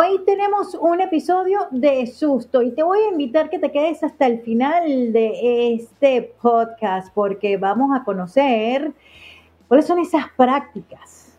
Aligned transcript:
Hoy 0.00 0.20
tenemos 0.24 0.74
un 0.74 1.00
episodio 1.00 1.66
de 1.72 2.06
susto 2.06 2.62
y 2.62 2.70
te 2.70 2.84
voy 2.84 3.00
a 3.00 3.08
invitar 3.08 3.50
que 3.50 3.58
te 3.58 3.72
quedes 3.72 4.04
hasta 4.04 4.26
el 4.26 4.42
final 4.42 5.12
de 5.12 5.74
este 5.74 6.22
podcast 6.40 7.12
porque 7.12 7.56
vamos 7.56 7.90
a 7.92 8.04
conocer 8.04 8.92
cuáles 9.66 9.88
son 9.88 9.98
esas 9.98 10.26
prácticas. 10.36 11.36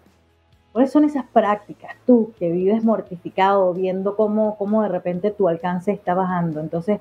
¿Cuáles 0.73 0.91
son 0.91 1.05
esas 1.05 1.23
prácticas? 1.27 1.95
Tú 2.05 2.33
que 2.37 2.51
vives 2.51 2.83
mortificado 2.83 3.73
viendo 3.73 4.17
cómo, 4.17 4.57
cómo 4.57 4.83
de 4.83 4.89
repente 4.89 5.31
tu 5.31 5.47
alcance 5.47 5.93
está 5.93 6.13
bajando. 6.13 6.59
Entonces, 6.59 6.99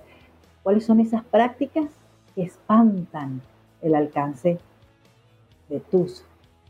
¿cuáles 0.63 0.87
son 0.87 1.01
esas 1.01 1.25
prácticas 1.25 1.87
que 2.37 2.43
espantan 2.43 3.43
el 3.83 3.97
alcance 3.97 4.61
de 5.69 5.81
tus 5.81 6.25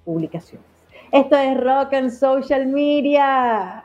publicaciones? 0.07 0.67
Esto 1.13 1.37
es 1.37 1.61
Rock 1.61 1.93
and 1.93 2.11
Social 2.11 2.67
Media 2.69 3.85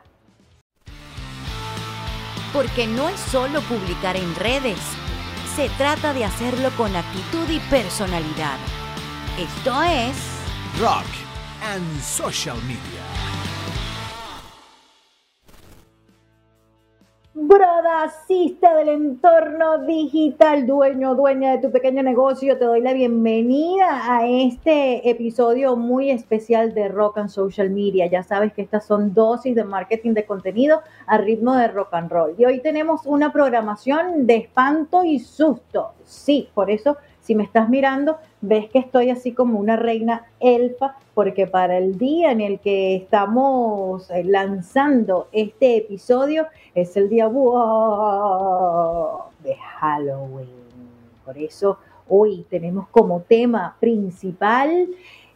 porque 2.54 2.86
no 2.86 3.08
es 3.08 3.18
solo 3.18 3.60
publicar 3.62 4.16
en 4.16 4.34
redes, 4.36 4.78
se 5.56 5.68
trata 5.70 6.14
de 6.14 6.24
hacerlo 6.24 6.70
con 6.76 6.94
actitud 6.94 7.48
y 7.50 7.58
personalidad. 7.68 8.58
Esto 9.36 9.82
es 9.82 10.16
Rock 10.80 11.04
and 11.62 12.00
Social 12.00 12.56
Media. 12.62 13.03
Brodacista 17.36 18.76
del 18.76 18.90
entorno 18.90 19.78
digital, 19.78 20.68
dueño, 20.68 21.16
dueña 21.16 21.50
de 21.50 21.58
tu 21.58 21.72
pequeño 21.72 22.00
negocio, 22.04 22.56
te 22.56 22.64
doy 22.64 22.80
la 22.80 22.92
bienvenida 22.92 24.14
a 24.16 24.24
este 24.24 25.10
episodio 25.10 25.74
muy 25.74 26.10
especial 26.10 26.74
de 26.74 26.86
Rock 26.86 27.18
and 27.18 27.30
Social 27.30 27.70
Media. 27.70 28.06
Ya 28.06 28.22
sabes 28.22 28.52
que 28.52 28.62
estas 28.62 28.86
son 28.86 29.14
dosis 29.14 29.56
de 29.56 29.64
marketing 29.64 30.12
de 30.12 30.26
contenido 30.26 30.82
a 31.08 31.18
ritmo 31.18 31.56
de 31.56 31.66
rock 31.66 31.94
and 31.94 32.12
roll. 32.12 32.36
Y 32.38 32.44
hoy 32.44 32.60
tenemos 32.60 33.04
una 33.04 33.32
programación 33.32 34.28
de 34.28 34.36
espanto 34.36 35.02
y 35.02 35.18
susto. 35.18 35.94
Sí, 36.04 36.48
por 36.54 36.70
eso 36.70 36.98
si 37.24 37.34
me 37.34 37.42
estás 37.42 37.70
mirando, 37.70 38.18
ves 38.42 38.68
que 38.68 38.78
estoy 38.78 39.08
así 39.08 39.32
como 39.32 39.58
una 39.58 39.76
reina 39.76 40.26
elfa, 40.40 40.96
porque 41.14 41.46
para 41.46 41.78
el 41.78 41.96
día 41.96 42.30
en 42.30 42.42
el 42.42 42.60
que 42.60 42.96
estamos 42.96 44.10
eh, 44.10 44.24
lanzando 44.24 45.28
este 45.32 45.78
episodio 45.78 46.46
es 46.74 46.96
el 46.98 47.08
día 47.08 47.28
de 49.42 49.56
Halloween. 49.78 50.50
Por 51.24 51.38
eso 51.38 51.78
hoy 52.08 52.44
tenemos 52.50 52.88
como 52.88 53.22
tema 53.22 53.76
principal 53.80 54.88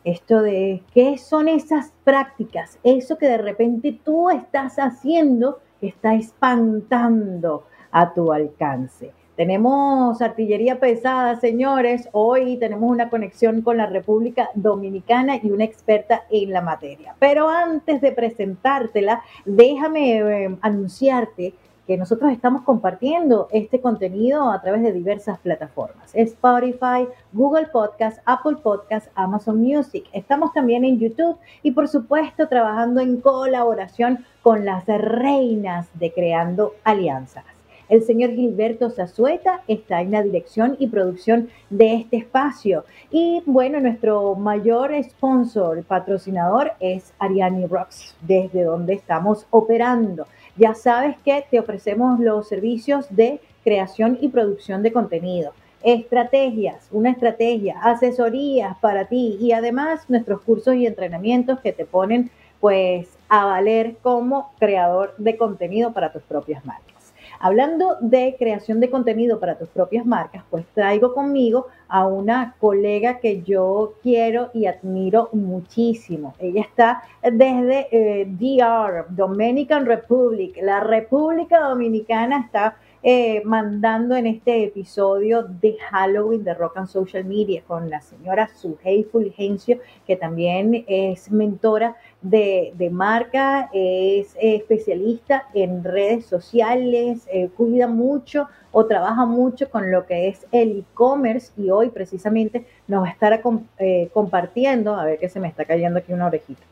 esto 0.05 0.43
de 0.43 0.83
qué 0.93 1.17
son 1.17 1.49
esas 1.49 1.93
prácticas, 2.05 2.79
eso 2.83 3.17
que 3.17 3.29
de 3.29 3.39
repente 3.39 3.99
tú 4.05 4.29
estás 4.29 4.77
haciendo 4.79 5.61
que 5.81 5.89
está 5.89 6.15
espantando 6.15 7.65
a 7.91 8.13
tu 8.13 8.31
alcance. 8.31 9.13
Tenemos 9.39 10.21
artillería 10.21 10.81
pesada, 10.81 11.39
señores. 11.39 12.09
Hoy 12.11 12.57
tenemos 12.57 12.91
una 12.91 13.09
conexión 13.09 13.63
con 13.63 13.77
la 13.77 13.87
República 13.87 14.51
Dominicana 14.57 15.37
y 15.41 15.53
una 15.53 15.63
experta 15.63 16.25
en 16.29 16.51
la 16.51 16.61
materia. 16.61 17.15
Pero 17.21 17.49
antes 17.49 18.01
de 18.01 18.11
presentártela, 18.11 19.23
déjame 19.45 20.19
eh, 20.19 20.57
anunciarte 20.61 21.55
que 21.87 21.97
nosotros 21.97 22.33
estamos 22.33 22.63
compartiendo 22.63 23.47
este 23.53 23.81
contenido 23.81 24.51
a 24.51 24.61
través 24.61 24.83
de 24.83 24.93
diversas 24.93 25.39
plataformas. 25.39 26.13
Spotify, 26.15 27.07
Google 27.33 27.69
Podcast, 27.69 28.19
Apple 28.25 28.57
Podcast, 28.61 29.07
Amazon 29.15 29.61
Music. 29.61 30.05
Estamos 30.13 30.53
también 30.53 30.85
en 30.85 30.99
YouTube 30.99 31.39
y 31.63 31.71
por 31.71 31.87
supuesto 31.87 32.49
trabajando 32.49 33.01
en 33.01 33.21
colaboración 33.21 34.27
con 34.43 34.65
las 34.65 34.85
reinas 34.89 35.87
de 35.95 36.13
Creando 36.13 36.73
Alianzas. 36.83 37.45
El 37.89 38.03
señor 38.03 38.33
Gilberto 38.33 38.91
Zazueta 38.91 39.63
está 39.67 40.03
en 40.03 40.11
la 40.11 40.23
dirección 40.23 40.77
y 40.79 40.89
producción 40.89 41.49
de 41.71 41.95
este 41.95 42.19
espacio. 42.19 42.85
Y 43.11 43.43
bueno, 43.47 43.81
nuestro 43.81 44.35
mayor 44.35 44.93
sponsor, 45.05 45.83
patrocinador, 45.85 46.73
es 46.81 47.15
Ariani 47.19 47.67
Rocks, 47.67 48.15
desde 48.21 48.65
donde 48.65 48.93
estamos 48.93 49.47
operando. 49.51 50.27
Ya 50.57 50.75
sabes 50.75 51.17
que 51.25 51.45
te 51.51 51.59
ofrecemos 51.59 52.21
los 52.21 52.47
servicios 52.47 53.07
de 53.09 53.41
creación 53.65 54.19
y 54.21 54.29
producción 54.29 54.83
de 54.83 54.93
contenido 54.93 55.53
estrategias, 55.83 56.89
una 56.91 57.11
estrategia, 57.11 57.81
asesorías 57.81 58.77
para 58.79 59.07
ti 59.07 59.39
y 59.41 59.53
además 59.53 60.05
nuestros 60.09 60.41
cursos 60.41 60.75
y 60.75 60.87
entrenamientos 60.87 61.61
que 61.61 61.73
te 61.73 61.85
ponen 61.85 62.31
pues 62.61 63.09
a 63.29 63.45
valer 63.45 63.97
como 64.03 64.53
creador 64.59 65.15
de 65.19 65.37
contenido 65.37 65.93
para 65.93 66.13
tus 66.13 66.23
propias 66.23 66.65
marcas. 66.65 66.98
Hablando 67.41 67.97
de 68.01 68.37
creación 68.39 68.81
de 68.81 68.91
contenido 68.91 69.39
para 69.39 69.59
tus 69.59 69.69
propias 69.69 70.05
marcas, 70.05 70.43
pues 70.51 70.65
traigo 70.75 71.15
conmigo 71.15 71.67
a 71.89 72.07
una 72.07 72.55
colega 72.59 73.19
que 73.19 73.43
yo 73.43 73.95
quiero 74.03 74.51
y 74.53 74.67
admiro 74.67 75.31
muchísimo. 75.33 76.35
Ella 76.39 76.63
está 76.63 77.03
desde 77.23 77.89
eh, 77.91 78.27
DR, 78.29 79.07
Dominican 79.09 79.87
Republic. 79.87 80.59
La 80.63 80.81
República 80.81 81.61
Dominicana 81.61 82.41
está 82.41 82.77
eh, 83.03 83.43
mandando 83.45 84.17
en 84.17 84.27
este 84.27 84.65
episodio 84.65 85.45
de 85.45 85.77
Halloween 85.91 86.43
de 86.43 86.53
Rock 86.55 86.79
and 86.79 86.89
Social 86.89 87.25
Media 87.25 87.63
con 87.67 87.89
la 87.89 88.01
señora 88.01 88.49
Suhey 88.49 89.05
Fulgencio, 89.05 89.79
que 90.07 90.17
también 90.17 90.85
es 90.89 91.31
mentora 91.31 91.97
de, 92.23 92.89
marca, 92.91 93.71
es 93.73 94.37
especialista 94.41 95.47
en 95.55 95.85
redes 95.85 96.27
sociales, 96.27 97.29
eh, 97.33 97.49
cuida 97.57 97.87
mucho 97.87 98.49
o 98.73 98.87
trabaja 98.87 99.25
mucho 99.27 99.71
con 99.71 99.91
lo 99.93 100.05
que 100.07 100.29
es 100.29 100.47
el 100.51 100.81
e-commerce 100.81 101.53
y 101.57 101.71
hoy 101.71 101.91
precisamente 101.91 102.67
nos 102.89 103.05
va 103.05 103.09
a 103.09 103.13
estar 103.13 103.41
eh, 103.79 104.11
compartiendo, 104.13 104.97
a 104.97 105.05
ver 105.05 105.19
que 105.19 105.29
se 105.29 105.39
me 105.39 105.49
está 105.49 105.65
cayendo 105.65 106.01
aquí 106.01 106.13
una 106.13 106.27
orejita, 106.27 106.63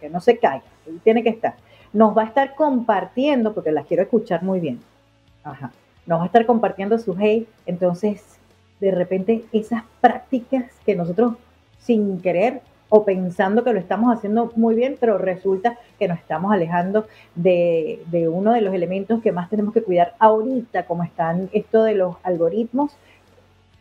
que 0.00 0.08
no 0.08 0.20
se 0.20 0.38
caiga, 0.38 0.64
tiene 1.04 1.22
que 1.22 1.30
estar, 1.30 1.56
nos 1.92 2.16
va 2.16 2.22
a 2.22 2.26
estar 2.26 2.54
compartiendo, 2.54 3.54
porque 3.54 3.72
las 3.72 3.86
quiero 3.86 4.02
escuchar 4.02 4.42
muy 4.42 4.60
bien, 4.60 4.80
Nos 6.06 6.18
va 6.18 6.22
a 6.22 6.26
estar 6.26 6.46
compartiendo 6.46 6.98
su 6.98 7.12
hate. 7.12 7.48
Entonces, 7.66 8.38
de 8.80 8.90
repente, 8.90 9.44
esas 9.52 9.82
prácticas 10.00 10.64
que 10.86 10.94
nosotros 10.94 11.34
sin 11.78 12.20
querer 12.20 12.60
o 12.88 13.04
pensando 13.04 13.64
que 13.64 13.72
lo 13.72 13.78
estamos 13.78 14.16
haciendo 14.16 14.50
muy 14.56 14.74
bien, 14.74 14.96
pero 14.98 15.18
resulta 15.18 15.78
que 15.98 16.08
nos 16.08 16.18
estamos 16.18 16.52
alejando 16.52 17.06
de, 17.34 18.00
uno 18.32 18.52
de 18.52 18.62
los 18.62 18.74
elementos 18.74 19.22
que 19.22 19.32
más 19.32 19.50
tenemos 19.50 19.74
que 19.74 19.82
cuidar 19.82 20.14
ahorita, 20.18 20.86
como 20.86 21.04
están 21.04 21.50
esto 21.52 21.82
de 21.82 21.94
los 21.94 22.16
algoritmos, 22.22 22.92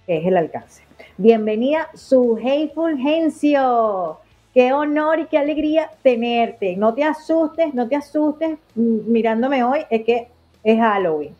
que 0.05 0.17
es 0.17 0.25
el 0.25 0.37
alcance. 0.37 0.83
Bienvenida, 1.17 1.87
su 1.93 2.37
Hateful 2.37 2.97
Gencio. 2.97 4.19
Qué 4.53 4.73
honor 4.73 5.19
y 5.19 5.25
qué 5.27 5.37
alegría 5.37 5.91
tenerte. 6.01 6.75
No 6.75 6.93
te 6.93 7.03
asustes, 7.03 7.73
no 7.73 7.87
te 7.87 7.95
asustes 7.95 8.57
mirándome 8.75 9.63
hoy, 9.63 9.81
es 9.89 10.03
que 10.03 10.27
es 10.71 10.79
Halloween. 10.79 11.35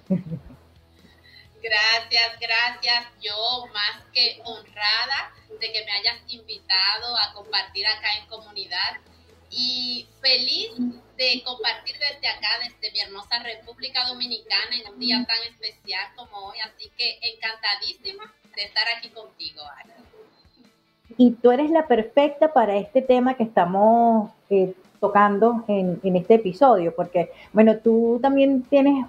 Gracias, 1.61 2.39
gracias. 2.39 3.07
Yo 3.21 3.65
más 3.73 4.03
que 4.13 4.39
honrada 4.45 5.33
de 5.49 5.71
que 5.71 5.85
me 5.85 5.91
hayas 5.91 6.21
invitado 6.29 7.17
a 7.17 7.33
compartir 7.33 7.85
acá 7.87 8.07
en 8.21 8.27
comunidad 8.27 9.01
y 9.49 10.07
feliz 10.21 10.71
de 11.17 11.41
compartir 11.43 11.95
desde 11.97 12.27
acá, 12.27 12.47
desde 12.61 12.91
mi 12.93 12.99
hermosa 13.01 13.43
República 13.43 14.05
Dominicana, 14.07 14.77
en 14.81 14.93
un 14.93 14.99
día 14.99 15.25
tan 15.27 15.51
especial 15.51 16.05
como 16.15 16.37
hoy. 16.47 16.57
Así 16.63 16.89
que 16.97 17.19
encantadísima 17.21 18.33
de 18.55 18.63
estar 18.63 18.85
aquí 18.97 19.09
contigo, 19.09 19.61
Y 21.17 21.31
tú 21.31 21.51
eres 21.51 21.69
la 21.69 21.87
perfecta 21.87 22.53
para 22.53 22.77
este 22.77 23.01
tema 23.01 23.35
que 23.35 23.43
estamos 23.43 24.31
eh, 24.49 24.73
tocando 25.01 25.65
en, 25.67 25.99
en, 26.03 26.15
este 26.15 26.35
episodio, 26.35 26.95
porque, 26.95 27.31
bueno, 27.53 27.77
tú 27.77 28.19
también 28.21 28.63
tienes 28.63 29.05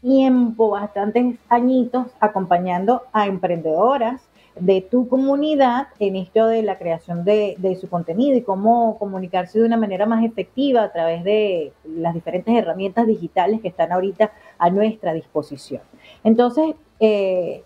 tiempo, 0.00 0.70
bastantes 0.70 1.36
añitos, 1.48 2.06
acompañando 2.20 3.02
a 3.12 3.26
emprendedoras 3.26 4.22
de 4.60 4.80
tu 4.80 5.08
comunidad 5.08 5.88
en 5.98 6.16
esto 6.16 6.46
de 6.46 6.62
la 6.62 6.78
creación 6.78 7.24
de, 7.24 7.78
su 7.80 7.88
contenido 7.88 8.36
y 8.36 8.42
cómo 8.42 8.98
comunicarse 8.98 9.58
de 9.58 9.66
una 9.66 9.76
manera 9.76 10.06
más 10.06 10.24
efectiva 10.24 10.82
a 10.82 10.92
través 10.92 11.22
de 11.24 11.72
las 11.84 12.14
diferentes 12.14 12.54
herramientas 12.54 13.06
digitales 13.06 13.60
que 13.60 13.68
están 13.68 13.92
ahorita 13.92 14.32
a 14.58 14.70
nuestra 14.70 15.12
disposición. 15.12 15.82
Entonces, 16.24 16.74
eh, 17.00 17.62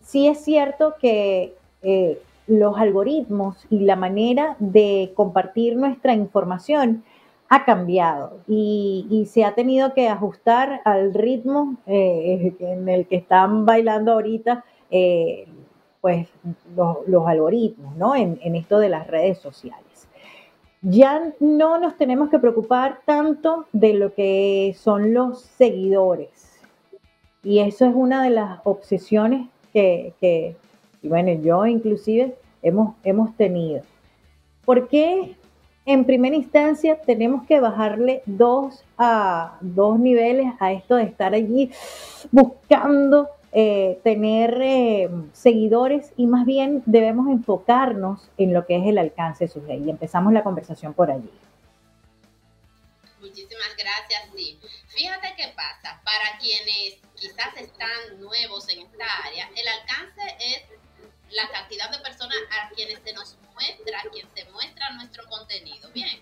sí 0.00 0.28
es 0.28 0.44
cierto 0.44 0.94
que 1.00 1.54
eh, 1.82 2.20
los 2.46 2.76
algoritmos 2.78 3.66
y 3.70 3.80
la 3.80 3.96
manera 3.96 4.56
de 4.60 5.12
compartir 5.16 5.76
nuestra 5.76 6.14
información 6.14 7.02
ha 7.48 7.64
cambiado 7.64 8.40
y, 8.48 9.26
se 9.30 9.44
ha 9.44 9.54
tenido 9.54 9.94
que 9.94 10.08
ajustar 10.08 10.80
al 10.84 11.14
ritmo 11.14 11.76
eh, 11.86 12.54
en 12.58 12.88
el 12.88 13.06
que 13.06 13.16
están 13.16 13.66
bailando 13.66 14.12
ahorita 14.12 14.64
eh, 14.90 15.46
pues 16.00 16.28
los, 16.76 17.26
algoritmos, 17.26 17.96
¿no? 17.96 18.14
En, 18.14 18.38
esto 18.54 18.78
de 18.78 18.88
las 18.88 19.06
redes 19.06 19.38
sociales. 19.38 20.08
ya 20.82 21.32
no 21.40 21.78
nos 21.78 21.96
tenemos 21.96 22.30
que 22.30 22.38
preocupar 22.38 23.00
tanto 23.04 23.66
de 23.72 23.94
lo 23.94 24.14
que 24.14 24.74
son 24.78 25.14
los 25.14 25.40
seguidores. 25.40 26.60
Y 27.42 27.60
eso 27.60 27.86
es 27.86 27.94
una 27.94 28.24
de 28.24 28.30
las 28.30 28.60
obsesiones 28.64 29.48
que, 29.72 30.14
que 30.20 30.56
y 31.02 31.08
bueno, 31.08 31.32
yo 31.40 31.66
inclusive 31.66 32.36
hemos, 32.62 32.94
hemos 33.04 33.36
tenido. 33.36 33.82
¿Por 34.64 34.88
qué 34.88 35.36
en 35.86 36.04
primera 36.04 36.34
instancia 36.34 37.00
tenemos 37.00 37.46
que 37.46 37.60
bajarle 37.60 38.22
dos, 38.26 38.84
a, 38.98 39.56
dos 39.60 39.98
niveles 39.98 40.52
a 40.58 40.72
esto 40.72 40.96
de 40.96 41.04
estar 41.04 41.32
allí 41.32 41.70
buscando 42.32 43.28
eh, 43.52 44.00
tener 44.02 44.60
eh, 44.60 45.08
seguidores 45.32 46.12
y 46.16 46.26
más 46.26 46.44
bien 46.44 46.82
debemos 46.86 47.28
enfocarnos 47.28 48.28
en 48.36 48.52
lo 48.52 48.66
que 48.66 48.76
es 48.76 48.86
el 48.86 48.98
alcance 48.98 49.46
de 49.46 49.50
sus 49.50 49.62
Y 49.68 49.88
empezamos 49.88 50.32
la 50.32 50.42
conversación 50.42 50.92
por 50.92 51.10
allí. 51.10 51.30
Muchísimas 53.20 53.74
gracias, 53.78 54.28
sí. 54.36 54.58
Fíjate 54.88 55.34
qué 55.36 55.52
pasa, 55.54 56.02
para 56.04 56.38
quienes 56.38 56.98
quizás 57.14 57.56
están 57.56 58.20
nuevos 58.20 58.68
en 58.68 58.80
esta 58.80 59.06
área, 59.24 59.48
el 59.56 59.68
alcance 59.68 60.22
es 60.38 60.85
la 61.36 61.48
cantidad 61.50 61.90
de 61.90 61.98
personas 61.98 62.38
a 62.50 62.70
quienes 62.70 62.98
se 63.04 63.12
nos 63.12 63.36
muestra, 63.52 64.00
a 64.00 64.10
quien 64.10 64.26
se 64.34 64.44
muestra 64.46 64.90
nuestro 64.94 65.24
contenido. 65.28 65.90
Bien, 65.92 66.20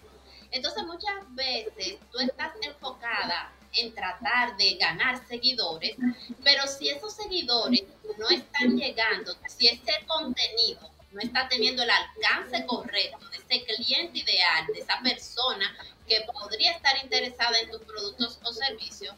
entonces 0.50 0.84
muchas 0.84 1.34
veces 1.34 1.99
tú 2.12 2.19
estás 2.19 2.52
enfocada 2.62 3.52
en 3.72 3.94
tratar 3.94 4.56
de 4.56 4.75
ganar 4.75 5.25
seguidores, 5.26 5.96
pero 6.43 6.66
si 6.66 6.88
esos 6.88 7.14
seguidores 7.14 7.84
no 8.19 8.28
están 8.28 8.76
llegando, 8.76 9.37
si 9.49 9.69
ese 9.69 10.05
contenido 10.06 10.90
no 11.12 11.20
está 11.20 11.49
teniendo 11.49 11.82
el 11.84 11.90
alcance 11.90 12.67
correcto 12.67 13.28
de 13.28 13.37
ese 13.37 13.64
cliente 13.64 14.19
ideal, 14.19 14.67
de 14.67 14.81
esa 14.81 15.00
persona 15.00 15.76
que 16.08 16.20
podría 16.32 16.72
estar 16.72 16.96
interesada 17.02 17.58
en 17.60 17.70
tus 17.70 17.82
productos 17.82 18.38
o 18.43 18.52
servicios, 18.52 19.14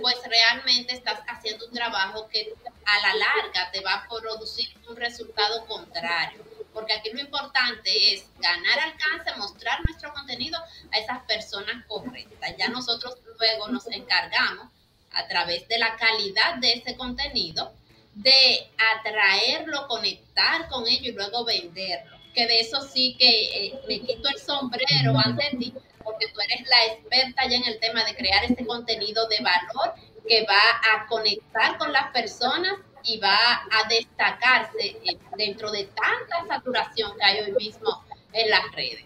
pues 0.00 0.16
realmente 0.26 0.94
estás 0.94 1.20
haciendo 1.26 1.66
un 1.66 1.72
trabajo 1.72 2.28
que 2.28 2.52
a 2.84 3.00
la 3.00 3.14
larga 3.14 3.70
te 3.70 3.80
va 3.80 3.94
a 3.94 4.08
producir 4.08 4.68
un 4.88 4.96
resultado 4.96 5.66
contrario. 5.66 6.44
Porque 6.72 6.92
aquí 6.92 7.10
lo 7.12 7.20
importante 7.20 8.14
es 8.14 8.26
ganar 8.38 8.78
alcance, 8.78 9.36
mostrar 9.36 9.80
nuestro 9.86 10.12
contenido 10.12 10.58
a 10.92 10.98
esas 10.98 11.20
personas 11.24 11.84
correctas. 11.86 12.54
Ya 12.56 12.68
nosotros 12.68 13.18
luego 13.38 13.68
nos 13.68 13.86
encargamos 13.88 14.68
a 15.12 15.26
través 15.26 15.66
de 15.68 15.78
la 15.78 15.96
calidad 15.96 16.56
de 16.56 16.74
ese 16.74 16.96
contenido 16.96 17.72
de 18.14 18.70
atraerlo, 18.96 19.86
conectar 19.88 20.68
con 20.68 20.86
ello 20.86 21.10
y 21.10 21.12
luego 21.12 21.44
venderlo. 21.44 22.18
Que 22.34 22.46
de 22.46 22.60
eso 22.60 22.80
sí 22.82 23.16
que 23.18 23.66
eh, 23.66 23.80
me 23.88 24.00
quito 24.00 24.28
el 24.28 24.38
sombrero 24.38 25.18
ante 25.18 25.56
ti, 25.58 25.72
porque 26.08 26.26
tú 26.32 26.40
eres 26.40 26.66
la 26.66 26.94
experta 26.94 27.46
ya 27.48 27.56
en 27.56 27.64
el 27.64 27.78
tema 27.80 28.02
de 28.04 28.16
crear 28.16 28.42
ese 28.44 28.64
contenido 28.64 29.28
de 29.28 29.36
valor 29.42 29.94
que 30.26 30.46
va 30.46 30.94
a 30.94 31.06
conectar 31.06 31.76
con 31.76 31.92
las 31.92 32.10
personas 32.12 32.72
y 33.04 33.18
va 33.18 33.36
a 33.36 33.88
destacarse 33.88 34.96
dentro 35.36 35.70
de 35.70 35.84
tanta 35.84 36.54
saturación 36.54 37.12
que 37.18 37.24
hay 37.24 37.40
hoy 37.40 37.52
mismo 37.52 38.02
en 38.32 38.50
las 38.50 38.72
redes. 38.74 39.04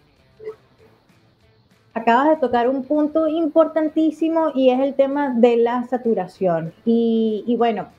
Acabas 1.94 2.30
de 2.30 2.36
tocar 2.36 2.68
un 2.68 2.84
punto 2.84 3.28
importantísimo 3.28 4.52
y 4.54 4.70
es 4.70 4.80
el 4.80 4.94
tema 4.94 5.34
de 5.36 5.56
la 5.56 5.86
saturación. 5.88 6.72
Y, 6.84 7.44
y 7.46 7.56
bueno, 7.56 7.90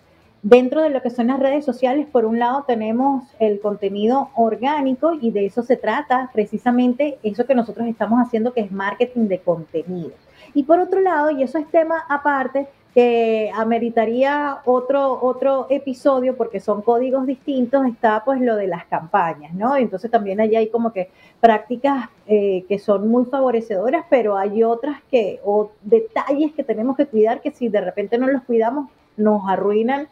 Dentro 0.43 0.81
de 0.81 0.89
lo 0.89 1.01
que 1.01 1.09
son 1.09 1.27
las 1.27 1.39
redes 1.39 1.63
sociales, 1.63 2.05
por 2.05 2.25
un 2.25 2.37
lado 2.37 2.65
tenemos 2.67 3.23
el 3.39 3.61
contenido 3.61 4.29
orgánico 4.35 5.13
y 5.13 5.31
de 5.31 5.45
eso 5.45 5.63
se 5.63 5.77
trata 5.77 6.29
precisamente 6.33 7.17
eso 7.23 7.45
que 7.45 7.55
nosotros 7.55 7.87
estamos 7.87 8.19
haciendo, 8.19 8.51
que 8.51 8.59
es 8.59 8.69
marketing 8.69 9.29
de 9.29 9.39
contenido. 9.39 10.11
Y 10.53 10.63
por 10.63 10.81
otro 10.81 10.99
lado, 10.99 11.31
y 11.31 11.43
eso 11.43 11.57
es 11.57 11.67
tema 11.71 12.03
aparte, 12.09 12.67
que 12.93 13.51
ameritaría 13.55 14.57
otro, 14.65 15.17
otro 15.23 15.67
episodio 15.69 16.35
porque 16.35 16.59
son 16.59 16.81
códigos 16.81 17.25
distintos, 17.25 17.85
está 17.85 18.21
pues 18.25 18.41
lo 18.41 18.57
de 18.57 18.67
las 18.67 18.85
campañas, 18.85 19.53
¿no? 19.53 19.77
Entonces 19.77 20.11
también 20.11 20.41
allí 20.41 20.57
hay 20.57 20.67
como 20.67 20.91
que 20.91 21.09
prácticas 21.39 22.09
eh, 22.27 22.65
que 22.67 22.79
son 22.79 23.07
muy 23.07 23.23
favorecedoras, 23.25 24.05
pero 24.09 24.37
hay 24.37 24.61
otras 24.61 25.01
que, 25.09 25.39
o 25.45 25.71
detalles 25.81 26.51
que 26.51 26.65
tenemos 26.65 26.97
que 26.97 27.05
cuidar 27.05 27.39
que 27.39 27.51
si 27.51 27.69
de 27.69 27.79
repente 27.79 28.17
no 28.17 28.27
los 28.27 28.43
cuidamos, 28.43 28.89
nos 29.15 29.41
arruinan 29.47 30.09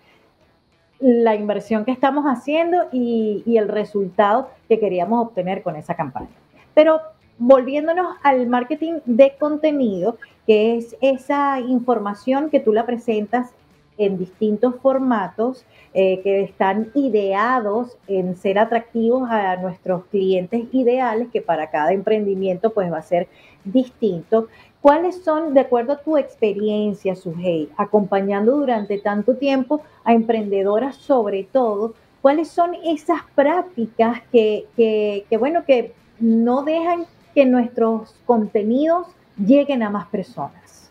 la 1.02 1.36
inversión 1.36 1.84
que 1.84 1.92
estamos 1.92 2.26
haciendo 2.26 2.78
y, 2.92 3.44
el 3.58 3.68
resultado 3.68 4.50
que 4.70 4.80
queríamos 4.80 5.28
obtener 5.28 5.64
con 5.64 5.76
esa 5.76 5.96
campaña. 5.96 6.30
Pero 6.74 7.02
volviéndonos 7.38 8.16
al 8.24 8.48
marketing 8.48 9.00
de 9.06 9.34
contenido, 9.40 10.18
que 10.46 10.78
es 10.78 10.96
esa 11.02 11.60
información 11.60 12.50
que 12.50 12.60
tú 12.60 12.72
la 12.72 12.86
presentas 12.86 13.52
en 13.98 14.18
distintos 14.18 14.76
formatos 14.82 15.66
eh, 15.94 16.22
que 16.24 16.42
están 16.42 16.92
ideados 16.96 17.98
en 18.08 18.36
ser 18.38 18.58
atractivos 18.58 19.30
a 19.30 19.58
nuestros 19.58 20.06
clientes 20.06 20.64
ideales, 20.72 21.28
que 21.32 21.42
para 21.42 21.70
cada 21.70 21.92
emprendimiento 21.92 22.72
pues 22.72 22.92
va 22.92 23.00
a 23.00 23.04
ser 23.04 23.28
distinto. 23.66 24.48
¿Cuáles 24.82 25.24
son, 25.24 25.54
de 25.54 25.60
acuerdo 25.60 25.94
a 25.94 25.98
tu 25.98 26.18
experiencia, 26.18 27.16
Sujei, 27.16 27.70
acompañando 27.78 28.58
durante 28.58 28.98
tanto 28.98 29.36
tiempo 29.36 29.84
a 30.04 30.14
emprendedoras 30.14 30.96
sobre 30.96 31.44
todo, 31.44 31.94
cuáles 32.22 32.50
son 32.50 32.76
esas 32.84 33.22
prácticas 33.36 34.22
que, 34.32 34.66
que, 34.76 35.38
bueno, 35.38 35.66
que 35.66 35.94
no 36.20 36.64
dejan 36.64 37.06
que 37.36 37.46
nuestros 37.46 38.16
contenidos 38.26 39.08
lleguen 39.38 39.84
a 39.84 39.92
más 39.92 40.08
personas? 40.08 40.90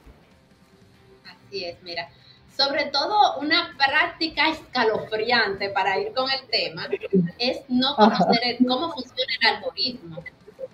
Así 1.25 1.65
es, 1.65 1.83
mira. 1.83 2.09
Sobre 2.57 2.87
todo 2.87 3.41
una 3.41 3.75
práctica 3.77 4.51
escalofriante 4.51 5.71
para 5.71 5.99
ir 5.99 6.13
con 6.13 6.31
el 6.31 6.47
tema 6.49 6.89
es 7.39 7.63
no 7.69 7.97
conocer 7.97 8.59
cómo 8.69 8.93
funciona 8.93 9.33
el 9.41 9.57
algoritmo 9.57 10.23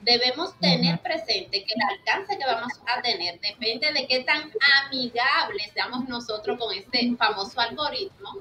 debemos 0.06 0.56
tener 0.60 1.00
presente 1.00 1.64
que 1.64 1.74
el 1.74 1.82
alcance 1.90 2.38
que 2.38 2.46
vamos 2.46 2.72
a 2.86 3.02
tener 3.02 3.40
depende 3.40 3.92
de 3.92 4.06
qué 4.06 4.20
tan 4.20 4.52
amigables 4.84 5.72
seamos 5.74 6.08
nosotros 6.08 6.56
con 6.58 6.72
este 6.72 7.16
famoso 7.16 7.60
algoritmo, 7.60 8.36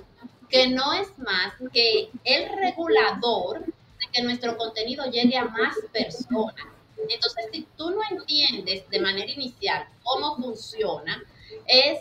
que 0.47 0.67
no 0.67 0.93
es 0.93 1.07
más 1.17 1.53
que 1.73 2.11
el 2.23 2.49
regulador 2.55 3.65
de 3.65 4.07
que 4.13 4.21
nuestro 4.21 4.55
contenido 4.57 5.05
llegue 5.05 5.37
a 5.37 5.45
más 5.45 5.75
personas. 5.91 6.67
Entonces, 7.09 7.45
si 7.51 7.67
tú 7.75 7.89
no 7.89 8.01
entiendes 8.11 8.87
de 8.87 8.99
manera 8.99 9.31
inicial 9.31 9.87
cómo 10.03 10.35
funciona, 10.35 11.19
es 11.65 11.99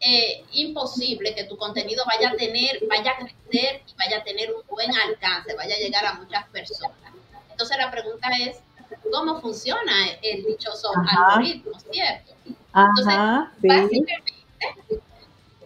eh, 0.00 0.44
imposible 0.52 1.36
que 1.36 1.44
tu 1.44 1.56
contenido 1.56 2.04
vaya 2.04 2.30
a 2.30 2.36
tener, 2.36 2.80
vaya 2.88 3.12
a 3.12 3.16
crecer 3.18 3.82
y 3.86 3.94
vaya 3.94 4.18
a 4.18 4.24
tener 4.24 4.52
un 4.52 4.62
buen 4.68 4.92
alcance, 4.92 5.54
vaya 5.54 5.76
a 5.76 5.78
llegar 5.78 6.04
a 6.04 6.14
muchas 6.14 6.48
personas. 6.48 6.98
Entonces 7.48 7.76
la 7.78 7.92
pregunta 7.92 8.28
es, 8.40 8.56
cómo 9.10 9.40
funciona 9.40 9.92
el 10.22 10.44
dichoso 10.44 10.90
algoritmo, 11.08 11.72
¿cierto? 11.90 12.32
Entonces, 12.74 13.14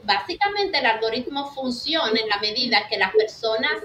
básicamente, 0.03 0.79
el 0.79 0.87
algoritmo 0.87 1.51
funciona 1.53 2.19
en 2.19 2.29
la 2.29 2.39
medida 2.39 2.89
que 2.89 2.99
las 2.99 3.13
personas 3.13 3.83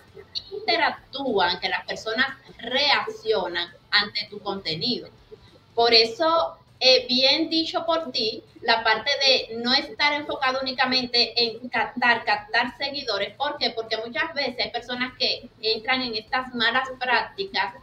interactúan, 0.52 1.60
que 1.60 1.70
las 1.70 1.86
personas 1.86 2.28
reaccionan 2.58 3.70
ante 3.92 4.28
tu 4.30 4.40
contenido. 4.40 5.10
Por 5.76 5.94
eso, 5.94 6.58
eh, 6.80 7.06
bien 7.08 7.50
dicho 7.50 7.86
por 7.86 8.12
ti, 8.12 8.44
la 8.62 8.84
parte 8.84 9.12
de 9.26 9.58
no 9.58 9.74
estar 9.74 10.14
enfocado 10.14 10.60
únicamente 10.62 11.34
en 11.42 11.68
captar, 11.70 12.24
captar 12.24 12.78
seguidores. 12.78 13.36
¿Por 13.36 13.58
qué? 13.58 13.72
Porque 13.72 13.98
muchas 13.98 14.34
veces 14.34 14.56
hay 14.60 14.72
personas 14.72 15.14
que 15.18 15.50
entran 15.62 16.02
en 16.02 16.16
estas 16.16 16.54
malas 16.54 16.90
prácticas 17.00 17.74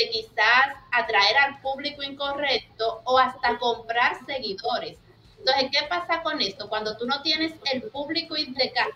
de 0.00 0.10
quizás 0.10 0.76
atraer 0.92 1.36
al 1.36 1.60
público 1.60 2.02
incorrecto 2.02 3.02
o 3.04 3.18
hasta 3.18 3.58
comprar 3.58 4.24
seguidores. 4.24 4.96
Entonces, 5.38 5.70
¿qué 5.72 5.86
pasa 5.88 6.22
con 6.22 6.40
esto? 6.40 6.68
Cuando 6.68 6.96
tú 6.96 7.06
no 7.06 7.22
tienes 7.22 7.52
el 7.72 7.82
público 7.82 8.34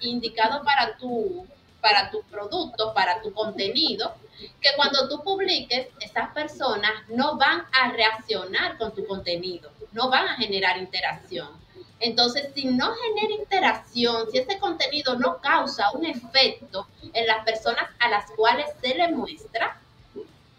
indicado 0.00 0.62
para 0.62 0.96
tu, 0.96 1.46
para 1.80 2.10
tu 2.10 2.22
producto, 2.22 2.92
para 2.94 3.22
tu 3.22 3.32
contenido, 3.32 4.14
que 4.60 4.70
cuando 4.76 5.08
tú 5.08 5.22
publiques, 5.22 5.88
esas 6.00 6.30
personas 6.32 6.92
no 7.08 7.36
van 7.36 7.64
a 7.72 7.90
reaccionar 7.92 8.76
con 8.76 8.94
tu 8.94 9.06
contenido, 9.06 9.70
no 9.92 10.10
van 10.10 10.28
a 10.28 10.36
generar 10.36 10.76
interacción. 10.76 11.48
Entonces, 12.00 12.50
si 12.54 12.66
no 12.66 12.92
genera 12.94 13.34
interacción, 13.34 14.30
si 14.30 14.38
ese 14.38 14.58
contenido 14.58 15.16
no 15.16 15.40
causa 15.40 15.90
un 15.92 16.04
efecto 16.04 16.86
en 17.12 17.26
las 17.26 17.44
personas 17.44 17.88
a 18.00 18.08
las 18.08 18.30
cuales 18.32 18.66
se 18.82 18.94
le 18.94 19.08
muestra, 19.08 19.80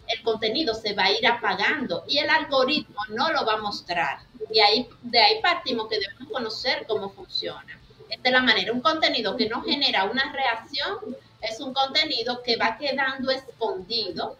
el 0.07 0.21
contenido 0.23 0.73
se 0.73 0.93
va 0.93 1.05
a 1.05 1.11
ir 1.11 1.25
apagando 1.27 2.03
y 2.07 2.19
el 2.19 2.29
algoritmo 2.29 2.97
no 3.09 3.31
lo 3.31 3.45
va 3.45 3.53
a 3.53 3.57
mostrar. 3.57 4.19
Y 4.51 4.59
ahí, 4.59 4.87
de 5.01 5.19
ahí 5.19 5.41
partimos 5.41 5.87
que 5.87 5.99
debemos 5.99 6.31
conocer 6.31 6.85
cómo 6.87 7.09
funciona. 7.09 7.79
Es 8.09 8.31
la 8.31 8.41
manera. 8.41 8.71
Un 8.71 8.81
contenido 8.81 9.35
que 9.35 9.49
no 9.49 9.61
genera 9.63 10.05
una 10.05 10.31
reacción 10.31 11.15
es 11.41 11.59
un 11.59 11.73
contenido 11.73 12.41
que 12.43 12.57
va 12.57 12.77
quedando 12.77 13.31
escondido 13.31 14.37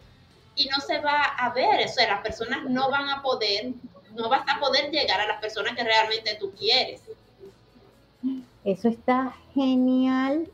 y 0.54 0.66
no 0.66 0.80
se 0.80 0.98
va 1.00 1.22
a 1.22 1.52
ver, 1.52 1.86
o 1.86 1.88
sea, 1.88 2.08
las 2.08 2.22
personas 2.22 2.64
no 2.64 2.90
van 2.90 3.08
a 3.10 3.22
poder, 3.22 3.72
no 4.14 4.28
vas 4.28 4.42
a 4.48 4.58
poder 4.58 4.90
llegar 4.90 5.20
a 5.20 5.26
las 5.26 5.40
personas 5.40 5.76
que 5.76 5.84
realmente 5.84 6.36
tú 6.40 6.52
quieres. 6.58 7.02
Eso 8.64 8.88
está 8.88 9.34
genial. 9.54 10.48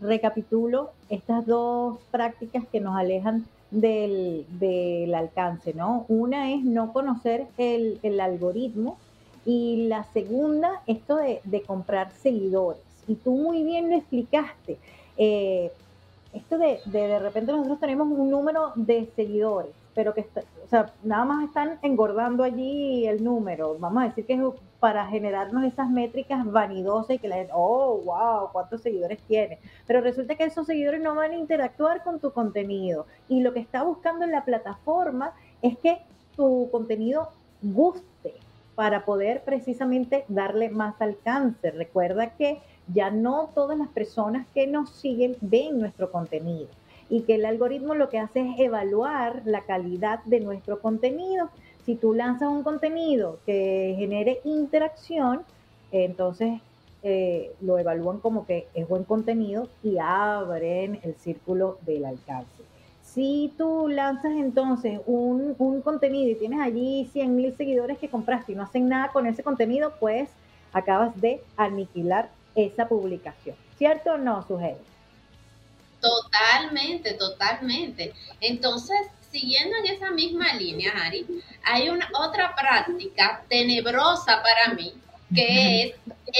Recapitulo 0.00 0.92
estas 1.08 1.46
dos 1.46 1.98
prácticas 2.10 2.64
que 2.72 2.80
nos 2.80 2.96
alejan 2.96 3.46
del, 3.72 4.46
del 4.60 5.12
alcance, 5.14 5.74
¿no? 5.74 6.04
Una 6.08 6.52
es 6.52 6.62
no 6.62 6.92
conocer 6.92 7.46
el, 7.58 7.98
el 8.02 8.20
algoritmo 8.20 8.98
y 9.44 9.88
la 9.88 10.04
segunda, 10.12 10.82
esto 10.86 11.16
de, 11.16 11.40
de, 11.44 11.62
comprar 11.62 12.12
seguidores. 12.12 12.82
Y 13.08 13.16
tú 13.16 13.34
muy 13.34 13.64
bien 13.64 13.90
lo 13.90 13.96
explicaste. 13.96 14.78
Eh, 15.16 15.72
esto 16.32 16.58
de, 16.58 16.78
de, 16.84 17.08
de 17.08 17.18
repente 17.18 17.50
nosotros 17.50 17.80
tenemos 17.80 18.08
un 18.08 18.30
número 18.30 18.72
de 18.76 19.08
seguidores, 19.16 19.72
pero 19.94 20.14
que 20.14 20.22
o 20.22 20.68
sea, 20.68 20.92
nada 21.02 21.24
más 21.24 21.44
están 21.44 21.78
engordando 21.82 22.42
allí 22.44 23.06
el 23.06 23.22
número. 23.22 23.76
Vamos 23.78 24.02
a 24.02 24.06
decir 24.06 24.24
que 24.24 24.34
es 24.34 24.40
para 24.80 25.06
generarnos 25.06 25.64
esas 25.64 25.88
métricas 25.90 26.44
vanidosas 26.50 27.16
y 27.16 27.18
que 27.18 27.28
la 27.28 27.36
gente, 27.36 27.52
oh, 27.54 28.00
wow, 28.04 28.50
cuántos 28.52 28.82
seguidores 28.82 29.20
tiene. 29.28 29.58
Pero 29.86 30.00
resulta 30.00 30.34
que 30.34 30.44
esos 30.44 30.66
seguidores 30.66 31.00
no 31.00 31.14
van 31.14 31.32
a 31.32 31.36
interactuar 31.36 32.02
con 32.02 32.20
tu 32.20 32.32
contenido. 32.32 33.06
Y 33.28 33.42
lo 33.42 33.52
que 33.52 33.60
está 33.60 33.82
buscando 33.82 34.24
en 34.24 34.32
la 34.32 34.44
plataforma 34.44 35.34
es 35.60 35.78
que 35.78 35.98
tu 36.36 36.68
contenido 36.70 37.28
guste 37.62 38.34
para 38.74 39.04
poder 39.04 39.42
precisamente 39.44 40.24
darle 40.28 40.70
más 40.70 41.00
alcance. 41.00 41.70
Recuerda 41.70 42.30
que 42.30 42.60
ya 42.92 43.10
no 43.10 43.50
todas 43.54 43.78
las 43.78 43.88
personas 43.88 44.46
que 44.54 44.66
nos 44.66 44.90
siguen 44.90 45.36
ven 45.40 45.78
nuestro 45.78 46.10
contenido 46.10 46.68
y 47.12 47.20
que 47.24 47.34
el 47.34 47.44
algoritmo 47.44 47.94
lo 47.94 48.08
que 48.08 48.18
hace 48.18 48.40
es 48.40 48.58
evaluar 48.58 49.42
la 49.44 49.60
calidad 49.60 50.24
de 50.24 50.40
nuestro 50.40 50.80
contenido. 50.80 51.50
Si 51.84 51.94
tú 51.94 52.14
lanzas 52.14 52.48
un 52.48 52.62
contenido 52.62 53.38
que 53.44 53.94
genere 53.98 54.40
interacción, 54.44 55.42
entonces 55.90 56.62
eh, 57.02 57.52
lo 57.60 57.78
evalúan 57.78 58.20
como 58.20 58.46
que 58.46 58.66
es 58.72 58.88
buen 58.88 59.04
contenido 59.04 59.68
y 59.82 59.98
abren 59.98 61.00
el 61.02 61.14
círculo 61.16 61.76
del 61.82 62.06
alcance. 62.06 62.62
Si 63.02 63.52
tú 63.58 63.88
lanzas 63.88 64.32
entonces 64.32 64.98
un, 65.04 65.54
un 65.58 65.82
contenido 65.82 66.30
y 66.30 66.36
tienes 66.36 66.60
allí 66.60 67.10
100 67.12 67.36
mil 67.36 67.54
seguidores 67.54 67.98
que 67.98 68.08
compraste 68.08 68.52
y 68.52 68.54
no 68.54 68.62
hacen 68.62 68.88
nada 68.88 69.12
con 69.12 69.26
ese 69.26 69.42
contenido, 69.42 69.92
pues 70.00 70.30
acabas 70.72 71.20
de 71.20 71.42
aniquilar 71.58 72.30
esa 72.54 72.88
publicación. 72.88 73.54
¿Cierto 73.76 74.14
o 74.14 74.16
no, 74.16 74.42
Sugel? 74.44 74.76
Totalmente, 76.02 77.14
totalmente. 77.14 78.12
Entonces, 78.40 78.98
siguiendo 79.30 79.76
en 79.76 79.86
esa 79.86 80.10
misma 80.10 80.52
línea, 80.54 80.92
Ari, 81.04 81.24
hay 81.62 81.88
una 81.88 82.10
otra 82.18 82.56
práctica 82.56 83.44
tenebrosa 83.48 84.42
para 84.42 84.74
mí, 84.74 84.92
que 85.32 85.82
es 85.82 85.94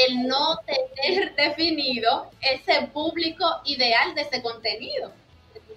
el 0.08 0.26
no 0.26 0.58
tener 0.66 1.34
definido 1.36 2.28
ese 2.40 2.88
público 2.88 3.44
ideal 3.64 4.16
de 4.16 4.22
ese 4.22 4.42
contenido. 4.42 5.12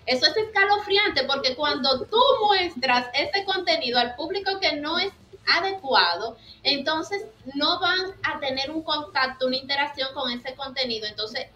Eso 0.07 0.25
es 0.25 0.35
escalofriante 0.35 1.23
porque 1.23 1.55
cuando 1.55 2.05
tú 2.05 2.19
muestras 2.47 3.07
ese 3.13 3.45
contenido 3.45 3.99
al 3.99 4.15
público 4.15 4.59
que 4.59 4.73
no 4.73 4.97
es 4.97 5.13
adecuado, 5.47 6.37
entonces 6.63 7.23
no 7.53 7.79
van 7.79 8.13
a 8.23 8.39
tener 8.39 8.71
un 8.71 8.81
contacto, 8.81 9.45
una 9.45 9.57
interacción 9.57 10.11
con 10.15 10.31
ese 10.31 10.55
contenido. 10.55 11.07
Entonces, 11.07 11.47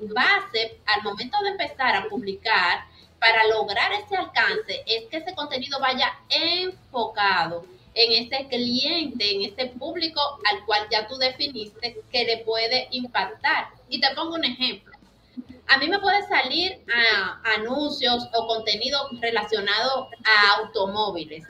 base 0.00 0.78
al 0.86 1.02
momento 1.02 1.38
de 1.42 1.50
empezar 1.50 1.96
a 1.96 2.08
publicar, 2.08 2.86
para 3.18 3.46
lograr 3.46 3.92
ese 3.92 4.16
alcance, 4.16 4.84
es 4.86 5.06
que 5.06 5.16
ese 5.18 5.34
contenido 5.34 5.80
vaya 5.80 6.12
enfocado 6.28 7.64
en 7.94 8.24
ese 8.24 8.46
cliente, 8.48 9.34
en 9.34 9.52
ese 9.52 9.66
público 9.66 10.20
al 10.50 10.64
cual 10.66 10.86
ya 10.90 11.06
tú 11.06 11.16
definiste 11.16 12.02
que 12.12 12.24
le 12.24 12.38
puede 12.38 12.88
impactar. 12.90 13.68
Y 13.88 14.00
te 14.00 14.14
pongo 14.14 14.34
un 14.34 14.44
ejemplo. 14.44 14.94
A 15.68 15.78
mí 15.78 15.88
me 15.88 15.98
puede 15.98 16.22
salir 16.28 16.78
a 16.92 17.40
anuncios 17.56 18.28
o 18.34 18.46
contenido 18.46 19.08
relacionado 19.20 20.08
a 20.24 20.58
automóviles 20.58 21.44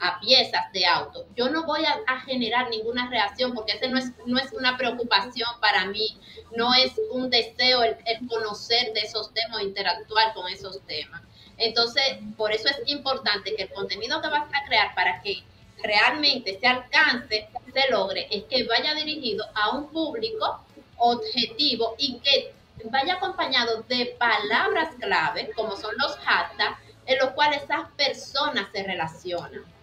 a 0.00 0.18
piezas 0.20 0.72
de 0.72 0.86
auto, 0.86 1.26
yo 1.36 1.48
no 1.48 1.64
voy 1.64 1.84
a, 1.84 2.20
generar 2.20 2.68
ninguna 2.70 3.08
reacción 3.08 3.54
porque 3.54 3.72
ese 3.72 3.88
no 3.88 3.98
es, 3.98 4.12
no 4.26 4.38
es 4.38 4.52
una 4.52 4.76
preocupación 4.76 5.48
para 5.60 5.86
mí, 5.86 6.18
no 6.56 6.74
es 6.74 6.92
un 7.10 7.30
deseo 7.30 7.82
el, 7.82 7.96
conocer 8.28 8.92
de 8.92 9.00
esos 9.00 9.32
temas, 9.32 9.62
interactuar 9.62 10.34
con 10.34 10.50
esos 10.50 10.80
temas. 10.86 11.22
Entonces, 11.56 12.18
por 12.36 12.52
eso 12.52 12.68
es 12.68 12.80
importante 12.86 13.54
que 13.54 13.64
el 13.64 13.72
contenido 13.72 14.20
que 14.20 14.28
vas 14.28 14.48
a 14.52 14.64
crear 14.66 14.94
para 14.94 15.20
que 15.22 15.42
realmente 15.82 16.52
ese 16.52 16.66
alcance 16.66 17.48
se 17.72 17.90
logre 17.90 18.26
es 18.30 18.44
que 18.44 18.64
vaya 18.64 18.94
dirigido 18.94 19.44
a 19.54 19.70
un 19.76 19.88
público 19.90 20.64
objetivo 20.96 21.94
y 21.98 22.18
que 22.20 22.54
vaya 22.90 23.14
acompañado 23.14 23.82
de 23.82 24.16
palabras 24.18 24.94
clave, 24.98 25.50
como 25.54 25.76
son 25.76 25.94
los 25.98 26.16
hashtags, 26.18 26.78
en 27.06 27.18
los 27.18 27.30
cuales 27.30 27.62
esas 27.62 27.90
personas 27.92 28.68
se 28.72 28.82
relacionan. 28.82 29.73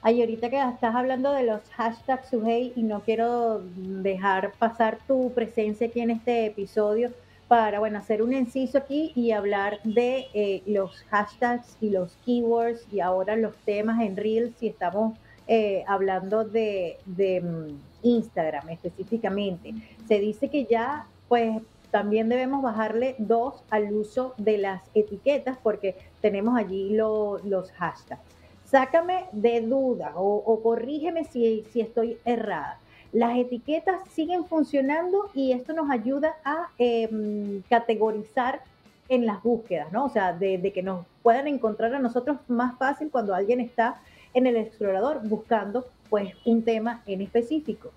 Ay, 0.00 0.20
ahorita 0.20 0.48
que 0.48 0.60
estás 0.60 0.94
hablando 0.94 1.32
de 1.32 1.42
los 1.42 1.60
hashtags 1.70 2.28
Suhey 2.28 2.72
y 2.76 2.84
no 2.84 3.00
quiero 3.00 3.60
dejar 3.74 4.52
pasar 4.52 4.98
tu 5.08 5.32
presencia 5.32 5.88
aquí 5.88 6.00
en 6.00 6.12
este 6.12 6.46
episodio 6.46 7.10
para, 7.48 7.80
bueno, 7.80 7.98
hacer 7.98 8.22
un 8.22 8.32
inciso 8.32 8.78
aquí 8.78 9.10
y 9.16 9.32
hablar 9.32 9.80
de 9.82 10.26
eh, 10.34 10.62
los 10.66 11.02
hashtags 11.10 11.76
y 11.80 11.90
los 11.90 12.16
keywords 12.24 12.86
y 12.92 13.00
ahora 13.00 13.34
los 13.34 13.56
temas 13.64 14.00
en 14.00 14.16
Reels 14.16 14.54
si 14.60 14.68
estamos 14.68 15.18
eh, 15.48 15.82
hablando 15.88 16.44
de, 16.44 16.98
de 17.04 17.40
mm, 17.40 17.80
Instagram 18.04 18.68
específicamente. 18.68 19.74
Se 20.06 20.20
dice 20.20 20.48
que 20.48 20.64
ya, 20.66 21.08
pues, 21.26 21.60
también 21.90 22.28
debemos 22.28 22.62
bajarle 22.62 23.16
dos 23.18 23.64
al 23.68 23.92
uso 23.92 24.34
de 24.36 24.58
las 24.58 24.80
etiquetas 24.94 25.58
porque 25.60 25.96
tenemos 26.20 26.56
allí 26.56 26.90
los 26.90 27.72
hashtags 27.72 28.37
sácame 28.70 29.26
de 29.32 29.60
duda 29.62 30.12
o, 30.16 30.60
corrígeme 30.62 31.24
si, 31.24 31.64
si, 31.72 31.80
estoy 31.80 32.18
errada. 32.24 32.78
Las 33.12 33.38
etiquetas 33.38 34.00
siguen 34.10 34.44
funcionando 34.44 35.30
y 35.34 35.52
esto 35.52 35.72
nos 35.72 35.90
ayuda 35.90 36.36
a 36.44 36.68
em, 36.78 37.62
categorizar 37.70 38.60
en 39.08 39.24
las 39.24 39.42
búsquedas, 39.42 39.90
¿no? 39.92 40.04
O 40.04 40.08
sea, 40.10 40.34
de, 40.34 40.72
que 40.72 40.82
nos 40.82 41.06
puedan 41.22 41.48
encontrar 41.48 41.94
a 41.94 41.98
nosotros 41.98 42.36
más 42.48 42.76
fácil 42.76 43.10
cuando 43.10 43.34
alguien 43.34 43.60
está 43.60 44.00
en 44.34 44.46
el 44.46 44.56
explorador 44.56 45.26
buscando 45.26 45.86
pues 46.10 46.34
un 46.44 46.62
tema 46.62 47.02
en 47.06 47.22
específico. 47.22 47.90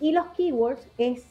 Y 0.00 0.12
los 0.12 0.26
keywords 0.36 0.86
es 0.98 1.24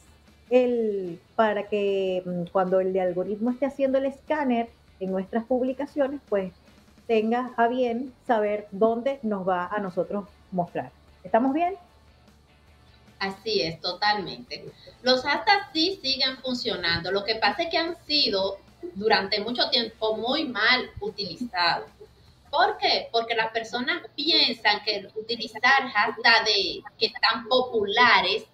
el 0.50 1.20
para 1.36 1.68
que 1.68 2.22
mm, 2.26 2.50
cuando 2.50 2.80
el 2.80 2.98
algoritmo 2.98 3.50
esté 3.50 3.66
haciendo 3.66 3.98
el 3.98 4.06
escáner 4.06 4.68
en 4.98 5.12
nuestras 5.12 5.44
publicaciones, 5.44 6.20
pues 6.28 6.52
tenga 7.10 7.50
a 7.56 7.66
bien 7.66 8.14
saber 8.24 8.68
dónde 8.70 9.18
nos 9.24 9.42
va 9.46 9.66
a 9.66 9.80
nosotros 9.80 10.28
mostrar. 10.52 10.92
¿Estamos 11.24 11.52
bien? 11.52 11.74
Así 13.18 13.62
es, 13.62 13.80
totalmente. 13.80 14.64
Los 15.02 15.22
hashtags 15.24 15.72
sí 15.72 15.98
siguen 16.00 16.36
funcionando. 16.36 17.10
Lo 17.10 17.24
que 17.24 17.34
pasa 17.34 17.64
es 17.64 17.70
que 17.70 17.78
han 17.78 17.96
sido 18.06 18.58
durante 18.94 19.40
mucho 19.40 19.68
tiempo 19.70 20.16
muy 20.18 20.44
mal 20.44 20.88
utilizados. 21.00 21.90
¿Por 22.48 22.78
qué? 22.78 23.08
Porque 23.10 23.34
las 23.34 23.50
personas 23.50 24.02
piensan 24.14 24.80
que 24.84 25.08
utilizar 25.16 25.90
hashtags 25.92 26.44
de, 26.44 26.80
que 26.96 27.06
están 27.06 27.48
populares 27.48 28.44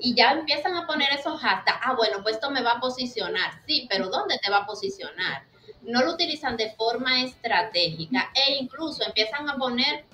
y 0.00 0.14
ya 0.14 0.30
empiezan 0.30 0.76
a 0.76 0.86
poner 0.86 1.12
esos 1.12 1.40
hashtags. 1.40 1.80
Ah, 1.82 1.94
bueno, 1.96 2.22
pues 2.22 2.36
esto 2.36 2.52
me 2.52 2.62
va 2.62 2.74
a 2.74 2.80
posicionar. 2.80 3.50
Sí, 3.66 3.88
pero 3.90 4.10
¿dónde 4.10 4.38
te 4.38 4.48
va 4.48 4.58
a 4.58 4.66
posicionar? 4.66 5.42
No 5.86 6.02
lo 6.02 6.14
utilizan 6.14 6.56
de 6.56 6.70
forma 6.70 7.22
estratégica 7.22 8.30
e 8.34 8.54
incluso 8.54 9.04
empiezan 9.04 9.48
a 9.48 9.56
poner 9.56 10.04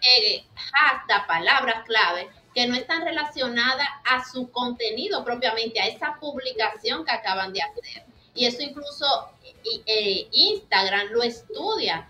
eh, 0.00 0.44
hasta 0.72 1.26
palabras 1.26 1.84
clave 1.84 2.28
que 2.54 2.66
no 2.66 2.74
están 2.74 3.04
relacionadas 3.04 3.88
a 4.04 4.24
su 4.24 4.50
contenido 4.50 5.24
propiamente, 5.24 5.80
a 5.80 5.86
esa 5.86 6.16
publicación 6.18 7.04
que 7.04 7.12
acaban 7.12 7.52
de 7.52 7.62
hacer. 7.62 8.04
Y 8.34 8.46
eso 8.46 8.62
incluso 8.62 9.06
eh, 9.86 10.28
Instagram 10.30 11.08
lo 11.10 11.22
estudia 11.22 12.08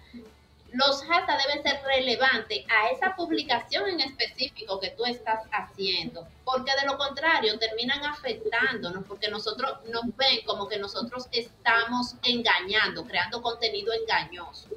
los 0.73 1.03
hashtags 1.03 1.45
deben 1.45 1.63
ser 1.63 1.83
relevantes 1.83 2.65
a 2.69 2.89
esa 2.89 3.17
publicación 3.17 3.89
en 3.89 4.01
específico 4.01 4.79
que 4.79 4.91
tú 4.91 5.05
estás 5.05 5.45
haciendo, 5.51 6.27
porque 6.45 6.73
de 6.81 6.87
lo 6.87 6.99
contrario 6.99 7.59
terminan 7.59 8.05
afectándonos, 8.05 9.05
porque 9.07 9.29
nosotros 9.29 9.79
nos 9.87 10.15
ven 10.17 10.41
como 10.45 10.69
que 10.69 10.79
nosotros 10.79 11.27
estamos 11.33 12.15
engañando, 12.23 13.05
creando 13.07 13.41
contenido 13.41 13.93
engañoso. 13.93 14.69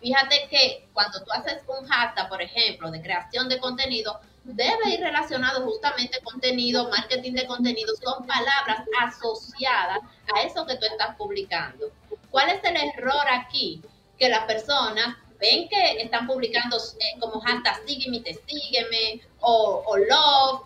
Fíjate 0.00 0.48
que 0.50 0.88
cuando 0.92 1.22
tú 1.22 1.32
haces 1.32 1.62
un 1.66 1.86
hashtag, 1.86 2.28
por 2.28 2.42
ejemplo, 2.42 2.90
de 2.90 3.00
creación 3.00 3.48
de 3.48 3.58
contenido, 3.58 4.20
debe 4.44 4.90
ir 4.90 5.00
relacionado 5.00 5.64
justamente 5.64 6.20
contenido, 6.22 6.88
marketing 6.88 7.32
de 7.32 7.46
contenido, 7.46 7.94
son 7.96 8.26
palabras 8.26 8.82
asociadas 9.02 10.00
a 10.34 10.42
eso 10.42 10.66
que 10.66 10.76
tú 10.76 10.86
estás 10.86 11.16
publicando. 11.16 11.90
¿Cuál 12.30 12.50
es 12.50 12.62
el 12.62 12.76
error 12.76 13.26
aquí? 13.30 13.82
que 14.18 14.28
las 14.28 14.44
personas 14.44 15.16
ven 15.38 15.68
que 15.68 16.02
están 16.02 16.26
publicando 16.26 16.76
eh, 16.76 17.18
como 17.20 17.40
hashtag 17.40 17.82
sígueme, 17.86 18.20
te 18.20 18.34
sígueme 18.46 19.20
o, 19.40 19.82
o 19.86 19.96
love, 19.96 20.62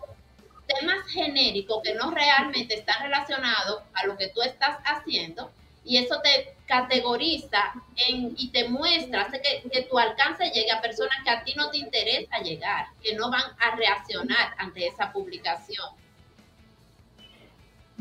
temas 0.67 1.07
genéricos 1.07 1.81
que 1.83 1.93
no 1.95 2.11
realmente 2.11 2.75
están 2.75 3.03
relacionados 3.03 3.81
a 3.93 4.05
lo 4.05 4.17
que 4.17 4.29
tú 4.29 4.41
estás 4.41 4.77
haciendo 4.85 5.51
y 5.83 5.97
eso 5.97 6.21
te 6.21 6.55
categoriza 6.67 7.73
en, 8.07 8.33
y 8.37 8.49
te 8.49 8.69
muestra, 8.69 9.27
que, 9.31 9.67
que, 9.69 9.81
tu 9.83 9.97
alcance 9.97 10.51
llegue 10.51 10.71
a 10.71 10.79
personas 10.79 11.17
que 11.23 11.29
a 11.31 11.43
ti 11.43 11.53
no 11.55 11.71
te 11.71 11.77
interesa 11.79 12.37
llegar, 12.39 12.87
que 13.01 13.15
no 13.15 13.31
van 13.31 13.43
a 13.59 13.75
reaccionar 13.75 14.53
ante 14.57 14.87
esa 14.87 15.11
publicación 15.11 16.00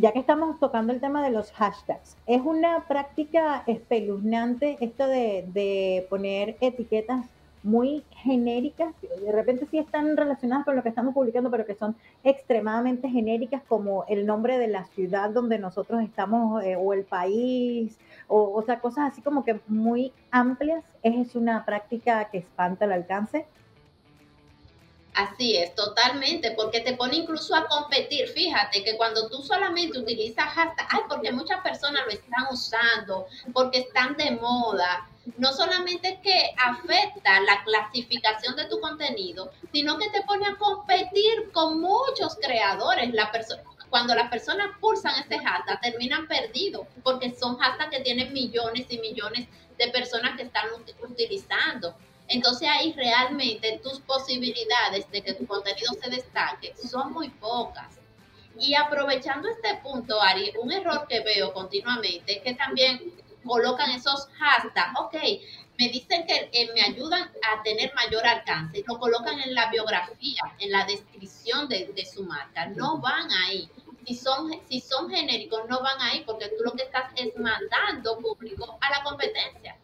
ya 0.01 0.13
que 0.13 0.19
estamos 0.19 0.59
tocando 0.59 0.95
el 0.95 1.01
tema 1.01 1.23
de 1.23 1.31
los 1.31 1.53
hashtags, 1.53 2.17
es 2.27 2.41
una 2.41 2.87
práctica 2.89 3.63
espeluznante 3.67 4.79
esto 4.81 5.07
de, 5.07 6.07
poner 6.09 6.57
etiquetas 6.61 7.27
muy 7.63 8.03
genéricas, 8.13 8.95
de 9.03 9.31
repente 9.31 9.67
sí 9.71 9.77
están 9.77 10.17
relacionadas 10.17 10.65
con 10.65 10.75
lo 10.75 10.83
que 10.83 10.89
estamos 10.89 11.13
publicando, 11.13 11.51
pero 11.51 11.67
que 11.67 11.75
son 11.75 11.95
extremadamente 12.25 13.11
genéricas, 13.11 13.63
como 13.69 14.07
el 14.09 14.25
nombre 14.25 14.57
de 14.57 14.69
la 14.69 14.85
ciudad 14.85 15.29
donde 15.29 15.59
nosotros 15.59 16.03
estamos, 16.03 16.65
eh, 16.65 16.77
o 16.77 16.95
el 16.95 17.05
país, 17.05 17.99
o, 18.29 18.51
o 18.55 18.63
sea, 18.63 18.81
cosas 18.81 19.13
así 19.13 19.21
como 19.21 19.45
que 19.45 19.61
muy 19.69 20.15
amplias. 20.31 20.83
Es 21.03 21.35
una 21.37 21.67
práctica 21.67 22.31
que 22.31 22.39
espanta 22.39 22.87
el 22.87 22.93
alcance. 22.93 23.45
Así 25.15 25.57
es, 25.57 25.75
totalmente, 25.75 26.53
porque 26.53 26.81
te 26.81 26.95
pone 26.95 27.17
incluso 27.17 27.55
a 27.57 27.67
competir. 27.67 28.29
Fíjate 28.29 28.85
que 28.85 28.97
cuando 28.97 29.29
tú 29.29 29.43
solamente 29.43 29.99
utilizas 29.99 30.47
hashtag, 30.47 30.87
ay, 30.89 31.01
porque 31.09 31.33
muchas 31.33 31.61
personas 31.63 32.03
lo 32.07 32.13
están 32.13 32.47
usando, 32.51 33.27
porque 33.53 33.81
están 33.81 34.17
de 34.17 34.31
moda, 34.33 35.09
no 35.37 35.53
solamente 35.53 36.21
que 36.23 36.55
afecta 36.57 37.41
la 37.41 37.63
clasificación 37.65 38.57
de 38.57 38.67
tu 38.67 38.81
contenido, 38.81 39.51
sino 39.73 39.99
que 39.99 40.09
te 40.11 40.23
pone 40.23 40.47
a 40.47 40.57
competir 40.57 41.51
con 41.53 41.81
muchos 41.81 42.37
creadores. 42.41 43.13
La 43.13 43.31
cuando 43.91 44.15
las 44.15 44.31
personas 44.31 44.69
pulsan 44.81 45.13
ese 45.21 45.39
hashtag, 45.41 45.81
terminan 45.81 46.29
perdidos, 46.29 46.87
porque 47.03 47.35
son 47.35 47.59
hashtags 47.59 47.91
que 47.91 48.01
tienen 48.01 48.33
millones 48.33 48.87
y 48.89 48.99
millones 48.99 49.49
de 49.77 49.89
personas 49.89 50.37
que 50.37 50.45
están 50.45 50.67
utilizando. 51.09 51.97
Entonces 52.31 52.69
ahí 52.69 52.93
realmente 52.93 53.81
tus 53.83 53.99
posibilidades 54.01 55.11
de 55.11 55.21
que 55.21 55.35
tu 55.35 55.47
contenido 55.47 55.93
se 56.01 56.09
destaque 56.11 56.73
son 56.77 57.13
muy 57.13 57.29
pocas. 57.29 57.99
Y 58.57 58.75
aprovechando 58.75 59.49
este 59.49 59.75
punto, 59.83 60.23
Ari, 60.23 60.53
un 60.63 60.71
error 60.71 61.07
que 61.09 61.21
veo 61.21 61.53
continuamente 61.53 62.37
es 62.37 62.43
que 62.43 62.55
también 62.55 63.15
colocan 63.45 63.91
esos 63.91 64.29
hashtags, 64.39 65.01
ok, 65.01 65.15
me 65.77 65.89
dicen 65.89 66.25
que 66.25 66.51
eh, 66.53 66.71
me 66.73 66.83
ayudan 66.83 67.23
a 67.23 67.63
tener 67.65 67.93
mayor 67.95 68.25
alcance, 68.25 68.85
lo 68.87 68.99
colocan 69.01 69.41
en 69.41 69.53
la 69.53 69.69
biografía, 69.69 70.43
en 70.61 70.71
la 70.71 70.85
descripción 70.85 71.69
de, 71.69 71.87
de 71.97 72.07
su 72.07 72.23
marca, 72.23 72.67
no 72.67 72.99
van 72.99 73.29
ahí. 73.33 73.69
Si 74.07 74.15
son, 74.15 74.53
si 74.69 74.81
son 74.81 75.11
genéricos, 75.11 75.63
no 75.69 75.83
van 75.83 76.01
ahí 76.01 76.23
porque 76.25 76.49
tú 76.49 76.63
lo 76.65 76.73
que 76.73 76.85
estás 76.85 77.11
es 77.17 77.37
mandando 77.37 78.19
público 78.19 78.79
a 78.81 78.91
la 78.91 79.03
competencia. 79.03 79.77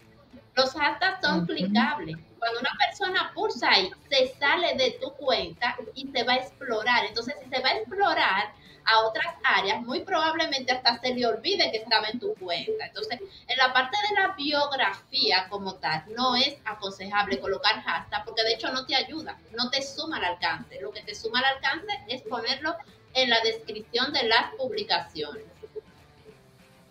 Los 0.56 0.72
hashtags 0.72 1.20
son 1.20 1.44
clicables. 1.44 2.16
Cuando 2.38 2.60
una 2.60 2.72
persona 2.78 3.30
pulsa 3.34 3.70
ahí, 3.70 3.90
se 4.08 4.34
sale 4.38 4.74
de 4.74 4.92
tu 4.92 5.12
cuenta 5.12 5.76
y 5.94 6.08
se 6.08 6.22
va 6.22 6.32
a 6.32 6.36
explorar. 6.36 7.04
Entonces, 7.04 7.34
si 7.42 7.50
se 7.50 7.60
va 7.60 7.68
a 7.68 7.76
explorar 7.76 8.52
a 8.86 9.00
otras 9.00 9.34
áreas, 9.44 9.82
muy 9.82 10.00
probablemente 10.00 10.72
hasta 10.72 10.98
se 10.98 11.12
le 11.12 11.26
olvide 11.26 11.70
que 11.70 11.78
estaba 11.78 12.08
en 12.08 12.18
tu 12.18 12.34
cuenta. 12.36 12.86
Entonces, 12.86 13.20
en 13.20 13.58
la 13.58 13.72
parte 13.74 13.98
de 14.08 14.20
la 14.20 14.28
biografía 14.34 15.46
como 15.50 15.74
tal, 15.74 16.04
no 16.16 16.36
es 16.36 16.56
aconsejable 16.64 17.38
colocar 17.38 17.82
hashtag 17.82 18.24
porque 18.24 18.44
de 18.44 18.54
hecho 18.54 18.72
no 18.72 18.86
te 18.86 18.94
ayuda, 18.94 19.38
no 19.52 19.68
te 19.68 19.82
suma 19.82 20.16
al 20.16 20.24
alcance. 20.24 20.80
Lo 20.80 20.90
que 20.90 21.02
te 21.02 21.14
suma 21.14 21.40
al 21.40 21.56
alcance 21.56 21.92
es 22.08 22.22
ponerlo 22.22 22.76
en 23.12 23.28
la 23.28 23.40
descripción 23.40 24.10
de 24.12 24.22
las 24.22 24.54
publicaciones. 24.56 25.55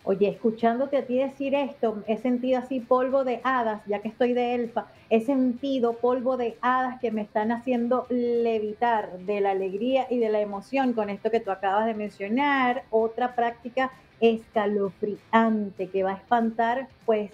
Oye, 0.08 0.28
escuchándote 0.28 0.98
a 0.98 1.04
ti 1.04 1.18
decir 1.18 1.52
esto, 1.56 2.04
he 2.06 2.16
sentido 2.18 2.60
así 2.60 2.78
polvo 2.78 3.24
de 3.24 3.40
hadas, 3.42 3.82
ya 3.86 3.98
que 3.98 4.06
estoy 4.06 4.34
de 4.34 4.54
elfa, 4.54 4.86
he 5.10 5.20
sentido 5.20 5.94
polvo 5.94 6.36
de 6.36 6.56
hadas 6.60 7.00
que 7.00 7.10
me 7.10 7.22
están 7.22 7.50
haciendo 7.50 8.06
levitar 8.08 9.18
de 9.18 9.40
la 9.40 9.50
alegría 9.50 10.06
y 10.08 10.20
de 10.20 10.28
la 10.28 10.38
emoción 10.38 10.92
con 10.92 11.10
esto 11.10 11.32
que 11.32 11.40
tú 11.40 11.50
acabas 11.50 11.86
de 11.86 11.94
mencionar. 11.94 12.84
Otra 12.90 13.34
práctica 13.34 13.90
escalofriante 14.20 15.88
que 15.88 16.04
va 16.04 16.12
a 16.12 16.16
espantar 16.18 16.86
pues 17.04 17.32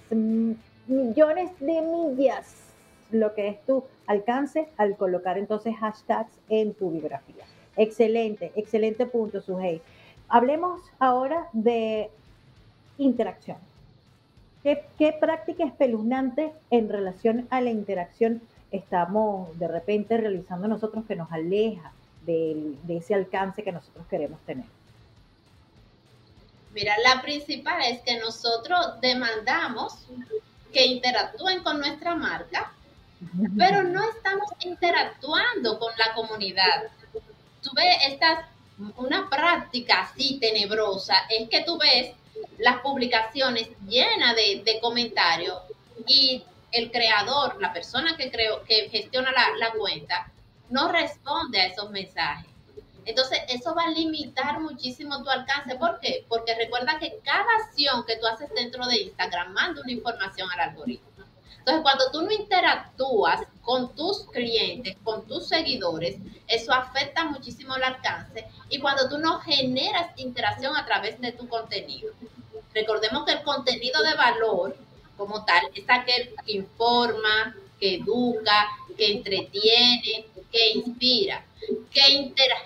millones 0.86 1.50
de 1.60 1.82
millas 1.82 2.56
lo 3.10 3.34
que 3.34 3.48
es 3.48 3.62
tu 3.66 3.84
alcance 4.06 4.66
al 4.78 4.96
colocar 4.96 5.36
entonces 5.36 5.76
hashtags 5.76 6.32
en 6.48 6.72
tu 6.72 6.90
biografía. 6.90 7.44
Excelente, 7.76 8.50
excelente 8.56 9.04
punto, 9.04 9.42
Sujei. 9.42 9.82
Hablemos 10.28 10.80
ahora 10.98 11.48
de 11.52 12.10
interacción. 12.98 13.58
¿Qué, 14.62 15.16
práctica 15.18 15.64
espeluznante 15.64 16.52
en 16.70 16.88
relación 16.88 17.48
a 17.50 17.60
la 17.60 17.70
interacción 17.70 18.40
estamos 18.70 19.58
de 19.58 19.66
repente 19.66 20.16
realizando 20.16 20.68
nosotros 20.68 21.04
que 21.06 21.16
nos 21.16 21.30
aleja 21.32 21.92
de, 22.24 22.76
ese 22.88 23.14
alcance 23.14 23.64
que 23.64 23.72
nosotros 23.72 24.06
queremos 24.08 24.40
tener? 24.46 24.64
Mira, 26.72 26.94
la 27.04 27.20
principal 27.22 27.82
es 27.82 28.00
que 28.02 28.18
nosotros 28.18 29.00
demandamos 29.00 30.06
que 30.72 30.86
interactúen 30.86 31.62
con 31.64 31.80
nuestra 31.80 32.14
marca, 32.14 32.72
pero 33.58 33.82
no 33.82 34.08
estamos 34.10 34.48
interactuando 34.64 35.78
con 35.80 35.92
la 35.98 36.14
comunidad. 36.14 36.84
Tú 37.60 37.70
ves, 37.74 37.96
esta, 38.08 38.48
una 38.96 39.28
práctica 39.28 40.02
así 40.02 40.38
tenebrosa, 40.40 41.14
es 41.28 41.48
que 41.48 41.62
tú 41.64 41.78
ves 41.78 42.14
las 42.58 42.80
publicaciones 42.80 43.68
llenas 43.86 44.36
de, 44.36 44.78
comentarios 44.80 45.58
y 46.06 46.44
el 46.70 46.90
creador, 46.90 47.60
la 47.60 47.72
persona 47.72 48.16
que, 48.16 48.30
creo, 48.30 48.62
que 48.64 48.88
gestiona 48.88 49.30
la, 49.58 49.72
cuenta, 49.72 50.30
no 50.70 50.90
responde 50.90 51.60
a 51.60 51.66
esos 51.66 51.90
mensajes. 51.90 52.50
Entonces, 53.04 53.40
eso 53.48 53.74
va 53.74 53.84
a 53.84 53.90
limitar 53.90 54.60
muchísimo 54.60 55.22
tu 55.22 55.28
alcance. 55.28 55.74
¿Por 55.74 55.98
qué? 56.00 56.24
Porque 56.28 56.54
recuerda 56.54 56.98
que 57.00 57.18
cada 57.24 57.46
acción 57.64 58.04
que 58.06 58.16
tú 58.16 58.26
haces 58.26 58.48
dentro 58.54 58.86
de 58.86 59.02
Instagram 59.02 59.52
manda 59.52 59.82
una 59.82 59.92
información 59.92 60.48
al 60.52 60.60
algoritmo. 60.60 61.11
Entonces, 61.62 61.82
cuando 61.82 62.10
tú 62.10 62.22
no 62.22 62.32
interactúas 62.32 63.42
con 63.60 63.94
tus 63.94 64.24
clientes, 64.30 64.96
con 65.04 65.26
tus 65.28 65.46
seguidores, 65.46 66.16
eso 66.48 66.72
afecta 66.72 67.24
muchísimo 67.24 67.76
el 67.76 67.84
alcance. 67.84 68.46
Y 68.68 68.80
cuando 68.80 69.08
tú 69.08 69.18
no 69.18 69.38
generas 69.38 70.10
interacción 70.16 70.76
a 70.76 70.84
través 70.84 71.20
de 71.20 71.30
tu 71.30 71.48
contenido, 71.48 72.12
Recordemos 72.74 73.24
que 73.26 73.32
el 73.32 73.42
contenido 73.42 74.02
de 74.02 74.14
valor 74.14 74.76
como 75.16 75.44
tal 75.44 75.62
es 75.74 75.84
aquel 75.88 76.34
que 76.44 76.52
informa, 76.52 77.54
que 77.78 77.96
educa, 77.96 78.68
que 78.96 79.12
entretiene, 79.12 80.26
que 80.50 80.70
inspira, 80.72 81.44
que 81.92 82.02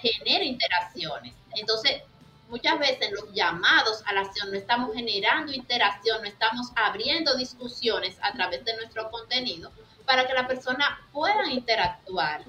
genera 0.00 0.44
interacciones. 0.44 1.34
Entonces, 1.54 2.02
muchas 2.48 2.78
veces 2.78 3.10
los 3.12 3.32
llamados 3.32 4.02
a 4.06 4.12
la 4.12 4.22
acción 4.22 4.50
no 4.50 4.56
estamos 4.56 4.94
generando 4.94 5.52
interacción, 5.52 6.22
no 6.22 6.28
estamos 6.28 6.72
abriendo 6.76 7.36
discusiones 7.36 8.16
a 8.22 8.32
través 8.32 8.64
de 8.64 8.76
nuestro 8.76 9.10
contenido 9.10 9.70
para 10.04 10.26
que 10.26 10.34
la 10.34 10.46
persona 10.46 11.00
pueda 11.12 11.50
interactuar. 11.50 12.42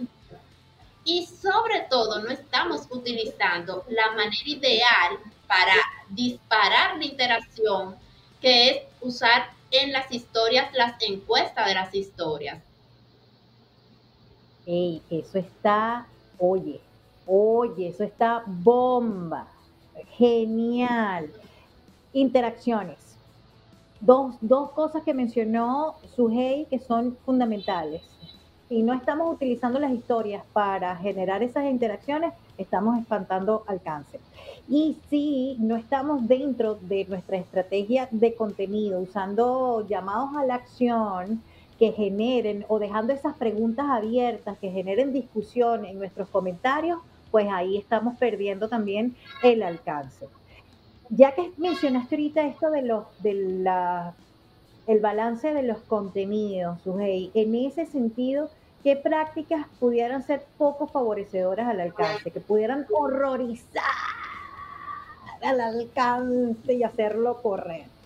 Y 1.04 1.26
sobre 1.26 1.82
todo, 1.90 2.22
no 2.22 2.30
estamos 2.30 2.88
utilizando 2.90 3.86
la 3.90 4.12
manera 4.12 4.36
ideal 4.46 5.18
para 5.48 5.74
disparar 6.10 6.98
la 6.98 7.06
interacción, 7.06 7.96
que 8.42 8.70
es 8.70 8.84
usar 9.02 9.50
en 9.72 9.92
las 9.92 10.12
historias 10.12 10.74
las 10.74 11.02
encuestas 11.02 11.66
de 11.66 11.74
las 11.74 11.96
historias. 11.96 12.62
Ey, 14.66 15.02
eso 15.10 15.40
está, 15.40 16.06
oye, 16.38 16.82
oye, 17.26 17.88
eso 17.88 18.04
está 18.04 18.44
bomba, 18.46 19.48
genial. 20.18 21.30
Interacciones. 22.14 22.98
Dos, 24.00 24.36
dos 24.42 24.72
cosas 24.72 25.04
que 25.04 25.14
mencionó 25.14 25.96
Sujei 26.16 26.66
que 26.66 26.80
son 26.80 27.18
fundamentales. 27.26 28.02
Si 28.70 28.84
no 28.84 28.94
estamos 28.94 29.34
utilizando 29.34 29.80
las 29.80 29.92
historias 29.92 30.44
para 30.52 30.96
generar 30.98 31.42
esas 31.42 31.66
interacciones, 31.66 32.34
estamos 32.58 33.00
espantando 33.00 33.64
alcance. 33.66 34.20
Y 34.68 34.98
si 35.10 35.56
no 35.60 35.78
estamos 35.78 36.28
dentro 36.28 36.76
de 36.76 37.06
nuestra 37.06 37.38
estrategia 37.38 38.10
de 38.12 38.36
contenido, 38.36 39.00
usando 39.00 39.88
llamados 39.88 40.36
a 40.36 40.46
la 40.46 40.56
acción 40.56 41.42
que 41.80 41.92
generen 41.92 42.66
o 42.68 42.80
dejando 42.80 43.14
esas 43.14 43.36
preguntas 43.36 43.86
abiertas, 43.90 44.58
que 44.58 44.72
generen 44.72 45.14
discusión 45.14 45.86
en 45.86 45.98
nuestros 45.98 46.28
comentarios, 46.28 47.00
pues 47.32 47.48
ahí 47.52 47.78
estamos 47.78 48.18
perdiendo 48.18 48.68
también 48.70 49.16
el 49.44 49.64
alcance. 49.64 50.28
Ya 51.10 51.34
que 51.34 51.52
mencionaste 51.58 52.16
ahorita 52.16 52.46
esto 52.46 52.70
de 52.70 52.82
los 52.82 53.06
de 53.20 53.34
la 53.34 54.16
el 54.88 55.02
balance 55.02 55.54
de 55.54 55.64
los 55.64 55.80
contenidos, 55.80 56.80
en 56.86 57.56
ese 57.56 57.86
sentido, 57.86 58.50
¿qué 58.84 58.96
prácticas 58.96 59.68
pudieran 59.80 60.24
ser 60.24 60.46
poco 60.58 60.88
favorecedoras 60.88 61.68
al 61.68 61.82
alcance, 61.82 62.32
que 62.32 62.40
pudieran 62.40 62.86
horrorizar 62.90 63.84
al 65.42 65.60
alcance 65.60 66.74
y 66.74 66.84
hacerlo 66.84 67.42
correr? 67.42 67.97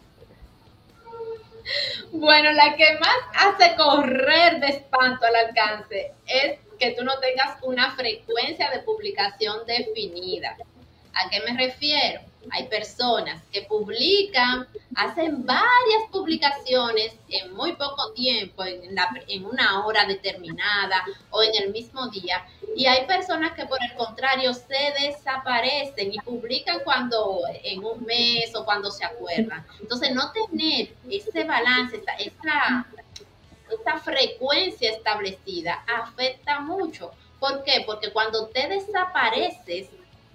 Bueno, 2.12 2.52
la 2.52 2.76
que 2.76 2.97
más 3.00 3.17
hace 3.36 3.76
correr 3.76 4.60
de 4.60 4.67
espanto 4.67 5.26
al 5.26 5.36
alcance 5.36 6.12
es 6.28 6.60
que 6.80 6.91
tú 6.91 7.04
no 7.04 7.19
tengas 7.19 7.58
una 7.62 7.91
frecuencia 7.95 8.69
de 8.71 8.80
publicación 8.80 9.65
definida. 9.65 10.58
¿A 11.13 11.30
qué 11.30 11.41
me 11.41 11.58
refiero? 11.58 12.21
Hay 12.50 12.68
personas 12.68 13.42
que 13.52 13.62
publican, 13.64 14.68
hacen 14.96 15.46
varias 15.46 16.10
publicaciones 16.12 17.14
en 17.30 17.54
muy 17.54 17.74
poco 17.74 18.12
tiempo, 18.14 18.64
en, 18.64 19.46
una 19.46 19.86
hora 19.86 20.06
determinada 20.06 21.06
o 21.30 21.44
en 21.44 21.52
el 21.64 21.72
mismo 21.72 22.08
día. 22.08 22.46
Y 22.76 22.88
hay 22.88 23.06
personas 23.06 23.54
que 23.54 23.66
por 23.66 23.78
el 23.84 23.94
contrario 23.96 24.54
se 24.54 24.94
desaparecen 25.00 26.14
y 26.14 26.18
publican 26.20 26.80
cuando 26.84 27.42
en 27.64 27.84
un 27.84 28.04
mes 28.06 28.54
o 28.56 28.66
cuando 28.66 28.90
se 28.90 29.06
acuerdan. 29.06 29.66
Entonces, 29.80 30.14
no 30.14 30.32
tener 30.32 30.94
ese 31.10 31.44
balance, 31.44 32.02
esa, 32.20 32.88
esa 33.70 34.00
frecuencia 34.00 34.92
establecida 34.92 35.84
afecta 35.88 36.60
mucho. 36.60 37.12
¿Por 37.40 37.64
qué? 37.64 37.84
Porque 37.86 38.12
cuando 38.12 38.48
te 38.48 38.68
desapareces, 38.68 39.90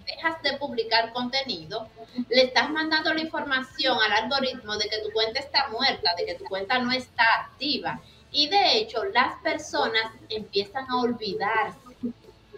dejas 0.07 0.41
de 0.43 0.57
publicar 0.57 1.13
contenido, 1.13 1.89
le 2.29 2.43
estás 2.43 2.71
mandando 2.71 3.13
la 3.13 3.21
información 3.21 3.99
al 4.01 4.25
algoritmo 4.25 4.77
de 4.77 4.89
que 4.89 4.99
tu 4.99 5.13
cuenta 5.13 5.41
está 5.41 5.69
muerta, 5.69 6.15
de 6.17 6.25
que 6.25 6.35
tu 6.35 6.45
cuenta 6.45 6.79
no 6.79 6.93
está 6.93 7.25
activa. 7.41 8.01
Y 8.31 8.49
de 8.49 8.79
hecho, 8.79 9.05
las 9.05 9.41
personas 9.43 10.13
empiezan 10.29 10.89
a 10.91 11.01
olvidarse. 11.01 11.79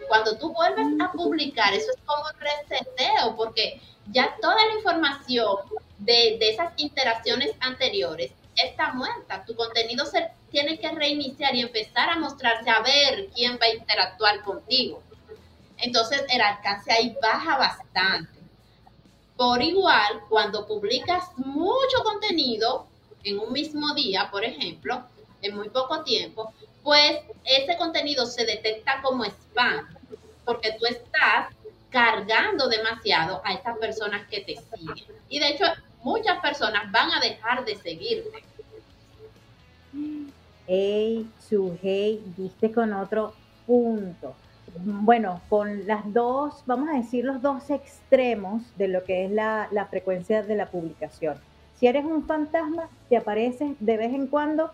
Cuando 0.07 0.37
tú 0.37 0.53
vuelves 0.53 0.87
a 0.99 1.11
publicar, 1.11 1.73
eso 1.73 1.91
es 1.91 2.01
como 2.05 2.23
un 2.23 2.39
reseteo, 2.39 3.35
porque 3.35 3.81
ya 4.11 4.35
toda 4.41 4.55
la 4.55 4.75
información 4.75 5.57
de, 5.99 6.37
de 6.39 6.49
esas 6.49 6.73
interacciones 6.77 7.51
anteriores 7.59 8.31
está 8.55 8.93
muerta. 8.93 9.43
Tu 9.45 9.55
contenido 9.55 10.05
se 10.05 10.29
tiene 10.49 10.79
que 10.79 10.89
reiniciar 10.89 11.55
y 11.55 11.61
empezar 11.61 12.09
a 12.09 12.17
mostrarse 12.17 12.69
a 12.69 12.81
ver 12.81 13.29
quién 13.35 13.53
va 13.61 13.65
a 13.65 13.75
interactuar 13.75 14.41
contigo. 14.41 15.03
Entonces 15.81 16.23
el 16.29 16.41
alcance 16.41 16.91
ahí 16.91 17.15
baja 17.21 17.57
bastante. 17.57 18.39
Por 19.37 19.61
igual, 19.61 20.21
cuando 20.27 20.67
publicas 20.67 21.29
mucho 21.37 22.03
contenido 22.03 22.87
en 23.23 23.39
un 23.39 23.53
mismo 23.53 23.93
día, 23.93 24.29
por 24.31 24.43
ejemplo, 24.43 25.03
en 25.41 25.55
muy 25.55 25.69
poco 25.69 26.03
tiempo, 26.03 26.53
pues 26.83 27.19
ese 27.45 27.77
contenido 27.77 28.25
se 28.25 28.45
detecta 28.45 29.01
como 29.01 29.23
spam, 29.23 29.87
porque 30.43 30.75
tú 30.77 30.85
estás 30.85 31.47
cargando 31.89 32.67
demasiado 32.67 33.41
a 33.45 33.53
estas 33.53 33.77
personas 33.77 34.27
que 34.27 34.41
te 34.41 34.55
siguen. 34.55 35.05
Y 35.29 35.39
de 35.39 35.49
hecho, 35.49 35.65
muchas 36.03 36.39
personas 36.41 36.91
van 36.91 37.11
a 37.11 37.19
dejar 37.21 37.63
de 37.63 37.75
seguirte. 37.77 38.43
Hey, 40.67 41.27
hey, 41.81 42.23
viste 42.37 42.71
con 42.71 42.93
otro 42.93 43.33
punto 43.65 44.35
bueno, 44.83 45.41
con 45.49 45.87
las 45.87 46.11
dos, 46.13 46.63
vamos 46.65 46.89
a 46.89 46.97
decir 46.97 47.25
los 47.25 47.41
dos 47.41 47.69
extremos 47.69 48.63
de 48.77 48.87
lo 48.87 49.03
que 49.03 49.25
es 49.25 49.31
la, 49.31 49.87
frecuencia 49.89 50.43
de 50.43 50.55
la 50.55 50.67
publicación. 50.67 51.37
Si 51.75 51.87
eres 51.87 52.05
un 52.05 52.25
fantasma, 52.25 52.89
te 53.07 53.17
apareces 53.17 53.71
de 53.79 53.97
vez 53.97 54.13
en 54.13 54.27
cuando, 54.27 54.71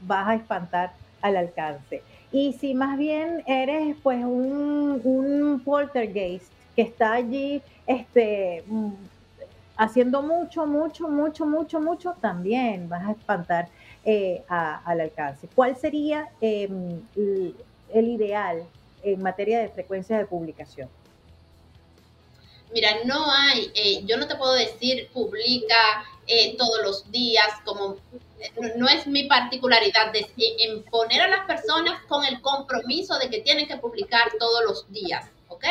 vas 0.00 0.28
a 0.28 0.34
espantar 0.34 0.92
al 1.22 1.36
alcance. 1.36 2.02
Y 2.32 2.54
si 2.54 2.74
más 2.74 2.98
bien 2.98 3.42
eres 3.46 3.96
pues 4.02 4.24
un, 4.24 5.00
un 5.04 5.60
poltergeist 5.64 6.50
que 6.74 6.82
está 6.82 7.12
allí 7.12 7.62
este, 7.86 8.64
mm, 8.66 8.92
haciendo 9.76 10.22
mucho, 10.22 10.66
mucho, 10.66 11.08
mucho, 11.08 11.46
mucho, 11.46 11.80
mucho, 11.80 12.14
también 12.20 12.88
vas 12.88 13.06
a 13.06 13.12
espantar 13.12 13.68
eh, 14.04 14.42
al 14.48 15.00
alcance. 15.00 15.48
¿Cuál 15.54 15.76
sería 15.76 16.28
em, 16.40 17.00
el 17.92 18.08
ideal 18.08 18.62
en 19.12 19.22
materia 19.22 19.60
de 19.60 19.68
frecuencia 19.68 20.18
de 20.18 20.26
publicación? 20.26 20.88
Mira, 22.72 22.90
no 23.04 23.30
hay, 23.30 23.70
eh, 23.74 24.02
yo 24.04 24.16
no 24.16 24.26
te 24.26 24.34
puedo 24.34 24.54
decir 24.54 25.08
publica 25.12 26.04
eh, 26.26 26.56
todos 26.56 26.82
los 26.82 27.10
días, 27.10 27.46
como 27.64 27.96
no, 28.76 28.88
es 28.88 29.06
mi 29.06 29.24
particularidad 29.24 30.12
de, 30.12 30.26
en 30.36 30.82
poner 30.84 31.22
a 31.22 31.28
las 31.28 31.46
personas 31.46 32.02
con 32.06 32.24
el 32.24 32.40
compromiso 32.40 33.18
de 33.18 33.30
que 33.30 33.40
tienen 33.40 33.66
que 33.66 33.76
publicar 33.76 34.32
todos 34.38 34.64
los 34.64 34.92
días, 34.92 35.26
¿ok? 35.48 35.64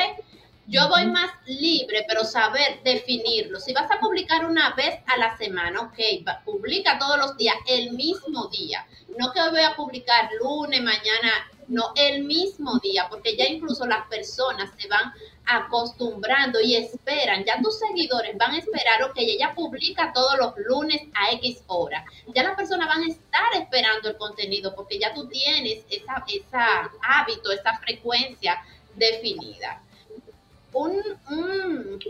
Yo 0.67 0.89
voy 0.89 1.05
más 1.05 1.31
libre, 1.45 2.05
pero 2.07 2.23
saber 2.23 2.81
definirlo. 2.83 3.59
Si 3.59 3.71
vas 3.71 3.89
a 3.91 3.99
publicar 3.99 4.45
una 4.45 4.73
vez 4.73 4.95
a 5.05 5.15
la 5.17 5.37
semana, 5.37 5.81
ok, 5.81 5.99
publica 6.43 6.97
todos 6.97 7.17
los 7.17 7.37
días, 7.37 7.55
el 7.67 7.91
mismo 7.91 8.47
día. 8.47 8.87
No 9.15 9.31
que 9.31 9.47
voy 9.51 9.61
a 9.61 9.75
publicar 9.75 10.27
lunes, 10.41 10.81
mañana, 10.81 11.51
no 11.67 11.91
el 11.95 12.23
mismo 12.23 12.79
día, 12.79 13.07
porque 13.09 13.37
ya 13.37 13.45
incluso 13.45 13.85
las 13.85 14.07
personas 14.07 14.71
se 14.79 14.87
van 14.87 15.13
acostumbrando 15.45 16.59
y 16.59 16.75
esperan, 16.75 17.45
ya 17.45 17.61
tus 17.61 17.77
seguidores 17.77 18.35
van 18.35 18.51
a 18.53 18.57
esperar, 18.57 19.03
ok, 19.03 19.17
ella 19.17 19.53
publica 19.53 20.11
todos 20.13 20.35
los 20.39 20.53
lunes 20.57 20.99
a 21.13 21.31
X 21.33 21.63
hora. 21.67 22.03
Ya 22.33 22.41
las 22.41 22.55
personas 22.55 22.87
van 22.87 23.03
a 23.03 23.07
estar 23.07 23.53
esperando 23.53 24.09
el 24.09 24.17
contenido 24.17 24.73
porque 24.73 24.97
ya 24.97 25.13
tú 25.13 25.27
tienes 25.27 25.85
esa, 25.89 26.23
esa 26.27 26.89
hábito, 27.01 27.51
esa 27.51 27.77
frecuencia 27.77 28.59
definida. 28.95 29.81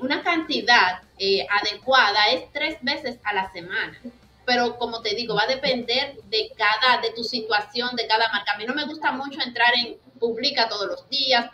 Una 0.02 0.24
cantidad 0.24 1.02
eh, 1.20 1.46
adecuada 1.50 2.28
es 2.32 2.52
tres 2.52 2.78
veces 2.82 3.18
a 3.24 3.34
la 3.34 3.52
semana 3.52 3.98
pero 4.46 4.78
como 4.78 5.02
te 5.02 5.16
digo, 5.16 5.36
va 5.36 5.44
a 5.44 5.48
depender 5.48 6.16
de 6.26 6.52
cada, 6.56 7.02
de 7.02 7.12
tu 7.12 7.24
situación, 7.24 7.96
de 7.96 8.08
cada 8.08 8.30
marca. 8.32 8.54
A 8.54 8.58
mí 8.58 8.66
no 8.66 8.76
me 8.76 8.86
gusta 8.86 9.12
mucho 9.12 9.42
entrar 9.42 9.74
en 9.76 9.98
publica 10.20 10.70
todos 10.70 10.88
los 10.88 11.10
días, 11.10 11.50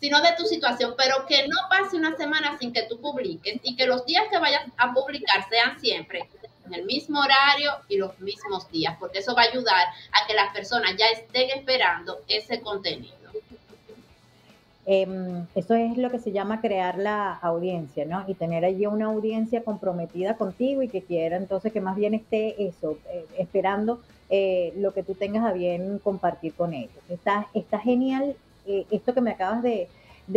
sino 0.00 0.20
de 0.20 0.32
tu 0.36 0.44
situación, 0.44 0.94
pero 0.96 1.26
que 1.26 1.46
no 1.46 1.56
pase 1.70 1.96
una 1.96 2.16
semana 2.16 2.58
sin 2.58 2.72
que 2.72 2.82
tú 2.82 3.00
publiques 3.00 3.60
y 3.62 3.76
que 3.76 3.86
los 3.86 4.04
días 4.04 4.24
que 4.30 4.38
vayas 4.38 4.64
a 4.76 4.92
publicar 4.92 5.48
sean 5.48 5.78
siempre 5.78 6.28
en 6.66 6.74
el 6.74 6.84
mismo 6.84 7.20
horario 7.20 7.72
y 7.88 7.96
los 7.96 8.18
mismos 8.18 8.70
días, 8.70 8.96
porque 8.98 9.18
eso 9.18 9.34
va 9.34 9.42
a 9.42 9.46
ayudar 9.46 9.86
a 10.12 10.26
que 10.26 10.34
las 10.34 10.52
personas 10.52 10.96
ya 10.96 11.06
estén 11.06 11.50
esperando 11.50 12.20
ese 12.28 12.60
contenido. 12.60 13.21
Eh, 14.84 15.44
eso 15.54 15.74
es 15.74 15.96
lo 15.96 16.10
que 16.10 16.18
se 16.18 16.32
llama 16.32 16.60
crear 16.60 16.98
la 16.98 17.34
audiencia, 17.34 18.04
¿no? 18.04 18.24
Y 18.26 18.34
tener 18.34 18.64
allí 18.64 18.86
una 18.86 19.06
audiencia 19.06 19.62
comprometida 19.62 20.36
contigo 20.36 20.82
y 20.82 20.88
que 20.88 21.02
quiera 21.02 21.36
entonces 21.36 21.72
que 21.72 21.80
más 21.80 21.96
bien 21.96 22.14
esté 22.14 22.66
eso, 22.66 22.98
eh, 23.12 23.26
esperando 23.38 24.00
eh, 24.34 24.72
lo 24.78 24.94
que 24.94 25.02
tú 25.02 25.14
tengas 25.14 25.44
a 25.44 25.52
bien 25.52 25.98
compartir 25.98 26.54
con 26.54 26.72
ellos. 26.72 26.96
Está, 27.10 27.48
está 27.52 27.78
genial 27.78 28.34
eh, 28.66 28.86
esto 28.90 29.12
que 29.12 29.20
me 29.20 29.32
acabas 29.32 29.62
de, 29.62 29.88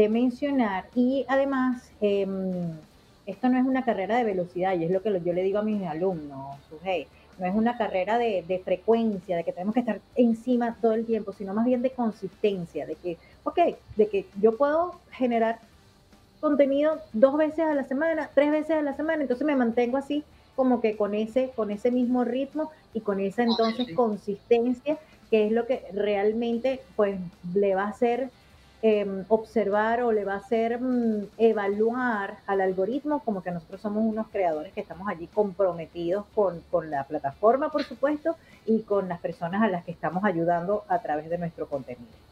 mencionar 0.10 0.86
y 0.94 1.26
además 1.30 1.90
em, 2.02 2.74
esto 3.26 3.48
no 3.48 3.58
es 3.58 3.66
una 3.66 3.86
carrera 3.86 4.18
de 4.18 4.26
velocidad 4.26 4.78
y 4.78 4.84
es 4.84 4.92
lo 4.92 5.02
que 5.02 5.22
yo 5.24 5.32
le 5.32 5.44
digo 5.44 5.60
a 5.60 5.64
mis 5.64 5.82
alumnos, 5.84 6.58
hey, 6.84 7.08
no 7.40 7.46
es 7.46 7.56
una 7.56 7.78
carrera 7.78 8.18
de, 8.18 8.44
de 8.46 8.60
frecuencia, 8.60 9.38
de 9.38 9.46
que 9.46 9.54
tenemos 9.54 9.74
que 9.74 9.80
estar 9.80 10.02
encima 10.16 10.76
todo 10.82 10.92
el 10.92 11.06
tiempo, 11.06 11.32
sino 11.32 11.54
más 11.54 11.66
bien 11.66 11.82
de 11.82 11.92
consistencia, 11.92 12.86
de 12.86 12.96
que 12.96 13.18
ok, 13.46 13.60
de 13.96 14.10
que 14.10 14.26
yo 14.42 14.58
puedo 14.58 15.00
generar 15.12 15.60
contenido 16.42 17.00
dos 17.14 17.38
veces 17.38 17.60
a 17.60 17.74
la 17.74 17.86
semana, 17.86 18.30
tres 18.36 18.52
veces 18.52 18.72
a 18.72 18.82
la 18.82 18.96
semana, 18.96 19.22
entonces 19.22 19.48
me 19.48 19.56
mantengo 19.56 19.98
así 19.98 20.24
como 20.56 20.82
que 20.82 20.96
con 20.96 21.14
ese, 21.14 21.52
con 21.56 21.72
ese 21.72 21.92
mismo 21.92 22.24
ritmo 22.24 22.72
y 22.94 23.02
con 23.02 23.20
esa 23.20 23.44
entonces 23.44 23.94
consistencia, 23.96 24.98
que 25.30 25.48
es 25.48 25.52
lo 25.52 25.66
que 25.66 25.86
realmente 25.94 26.82
pues 26.96 27.20
le 27.54 27.76
va 27.76 27.84
a 27.84 27.90
hacer 27.90 28.30
em, 28.82 29.26
observar 29.28 30.02
o 30.02 30.12
le 30.12 30.24
va 30.24 30.34
a 30.34 30.38
hacer 30.38 30.80
mm, 30.80 31.28
evaluar 31.38 32.38
al 32.48 32.62
algoritmo 32.62 33.20
como 33.20 33.44
que 33.44 33.52
nosotros 33.52 33.82
somos 33.82 34.04
unos 34.04 34.28
creadores 34.30 34.72
que 34.74 34.82
estamos 34.82 35.08
allí 35.08 35.28
comprometidos 35.28 36.26
con, 36.34 36.62
con 36.72 36.90
la 36.90 37.04
plataforma, 37.04 37.70
por 37.70 37.84
supuesto, 37.84 38.36
y 38.66 38.82
con 38.82 39.10
las 39.10 39.20
personas 39.20 39.62
a 39.62 39.68
las 39.68 39.84
que 39.84 39.92
estamos 39.92 40.24
ayudando 40.24 40.84
a 40.88 41.00
través 41.00 41.30
de 41.30 41.38
nuestro 41.38 41.68
contenido. 41.68 42.25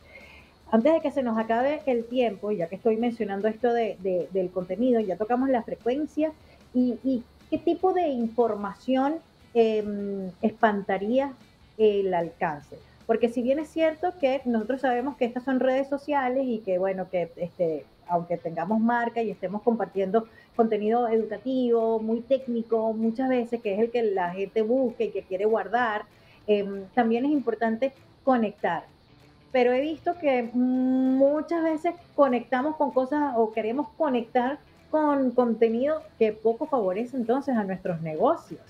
Antes 0.74 0.92
de 0.92 1.02
que 1.02 1.12
se 1.12 1.22
nos 1.22 1.38
acabe 1.38 1.82
el 1.86 2.04
tiempo, 2.06 2.52
ya 2.52 2.68
que 2.68 2.78
estoy 2.78 2.98
mencionando 2.98 3.48
esto 3.48 3.72
del 3.72 4.50
contenido, 4.52 5.00
ya 5.02 5.18
tocamos 5.18 5.50
la 5.50 5.62
frecuencia 5.62 6.32
y, 6.74 7.24
qué 7.52 7.60
tipo 7.60 7.94
de 7.94 8.08
información 8.08 9.18
em, 9.54 10.32
espantaría 10.42 11.34
el 11.78 12.12
alcance. 12.16 12.80
Porque 13.06 13.30
si 13.30 13.44
bien 13.44 13.60
es 13.60 13.70
cierto 13.70 14.14
que 14.20 14.42
nosotros 14.46 14.82
sabemos 14.82 15.16
que 15.16 15.26
estas 15.26 15.44
son 15.44 15.60
redes 15.60 15.88
sociales 15.90 16.44
y 16.48 16.58
que 16.58 16.80
bueno, 16.80 17.08
que 17.08 17.32
este, 17.36 17.86
aunque 18.08 18.38
tengamos 18.38 18.80
marca 18.80 19.22
y 19.22 19.30
estemos 19.30 19.62
compartiendo 19.62 20.28
contenido 20.56 21.08
educativo, 21.08 22.00
muy 22.00 22.22
técnico, 22.22 22.94
muchas 22.94 23.30
veces, 23.30 23.62
que 23.62 23.76
es 23.76 23.80
el 23.80 23.92
que 23.92 24.02
la 24.02 24.32
gente 24.32 24.64
busca 24.64 25.04
y 25.04 25.12
que 25.12 25.22
quiere 25.22 25.46
guardar, 25.46 26.06
em, 26.48 26.86
también 26.96 27.26
es 27.26 27.32
importante 27.32 27.94
conectar. 28.24 28.92
Pero 29.54 29.72
he 29.72 29.80
visto 29.80 30.18
que 30.20 30.50
muchas 30.52 31.64
veces 31.64 31.94
conectamos 32.16 32.76
con 32.76 32.92
cosas 32.92 33.36
o 33.38 33.54
queremos 33.54 33.88
conectar 33.96 34.58
con 34.90 35.32
contenido 35.32 36.04
que 36.20 36.34
poco 36.34 36.66
favorece 36.66 37.16
entonces 37.16 37.56
a 37.56 37.64
nuestros 37.64 38.02
negocios. 38.02 38.62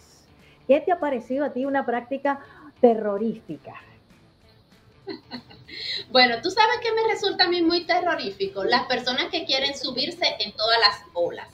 ¿Qué 0.68 0.82
te 0.82 0.92
ha 0.92 1.00
parecido 1.00 1.46
a 1.46 1.54
ti 1.54 1.66
una 1.66 1.86
práctica 1.86 2.40
terrorífica? 2.80 3.74
Bueno, 6.12 6.36
tú 6.44 6.52
sabes 6.52 6.78
que 6.84 6.92
me 6.92 7.12
resulta 7.12 7.46
a 7.46 7.48
mí 7.48 7.64
muy 7.64 7.86
terrorífico 7.86 8.64
las 8.64 8.84
personas 8.84 9.30
que 9.32 9.44
quieren 9.44 9.76
subirse 9.76 10.24
en 10.40 10.52
todas 10.52 10.80
las 10.80 11.02
olas. 11.14 11.48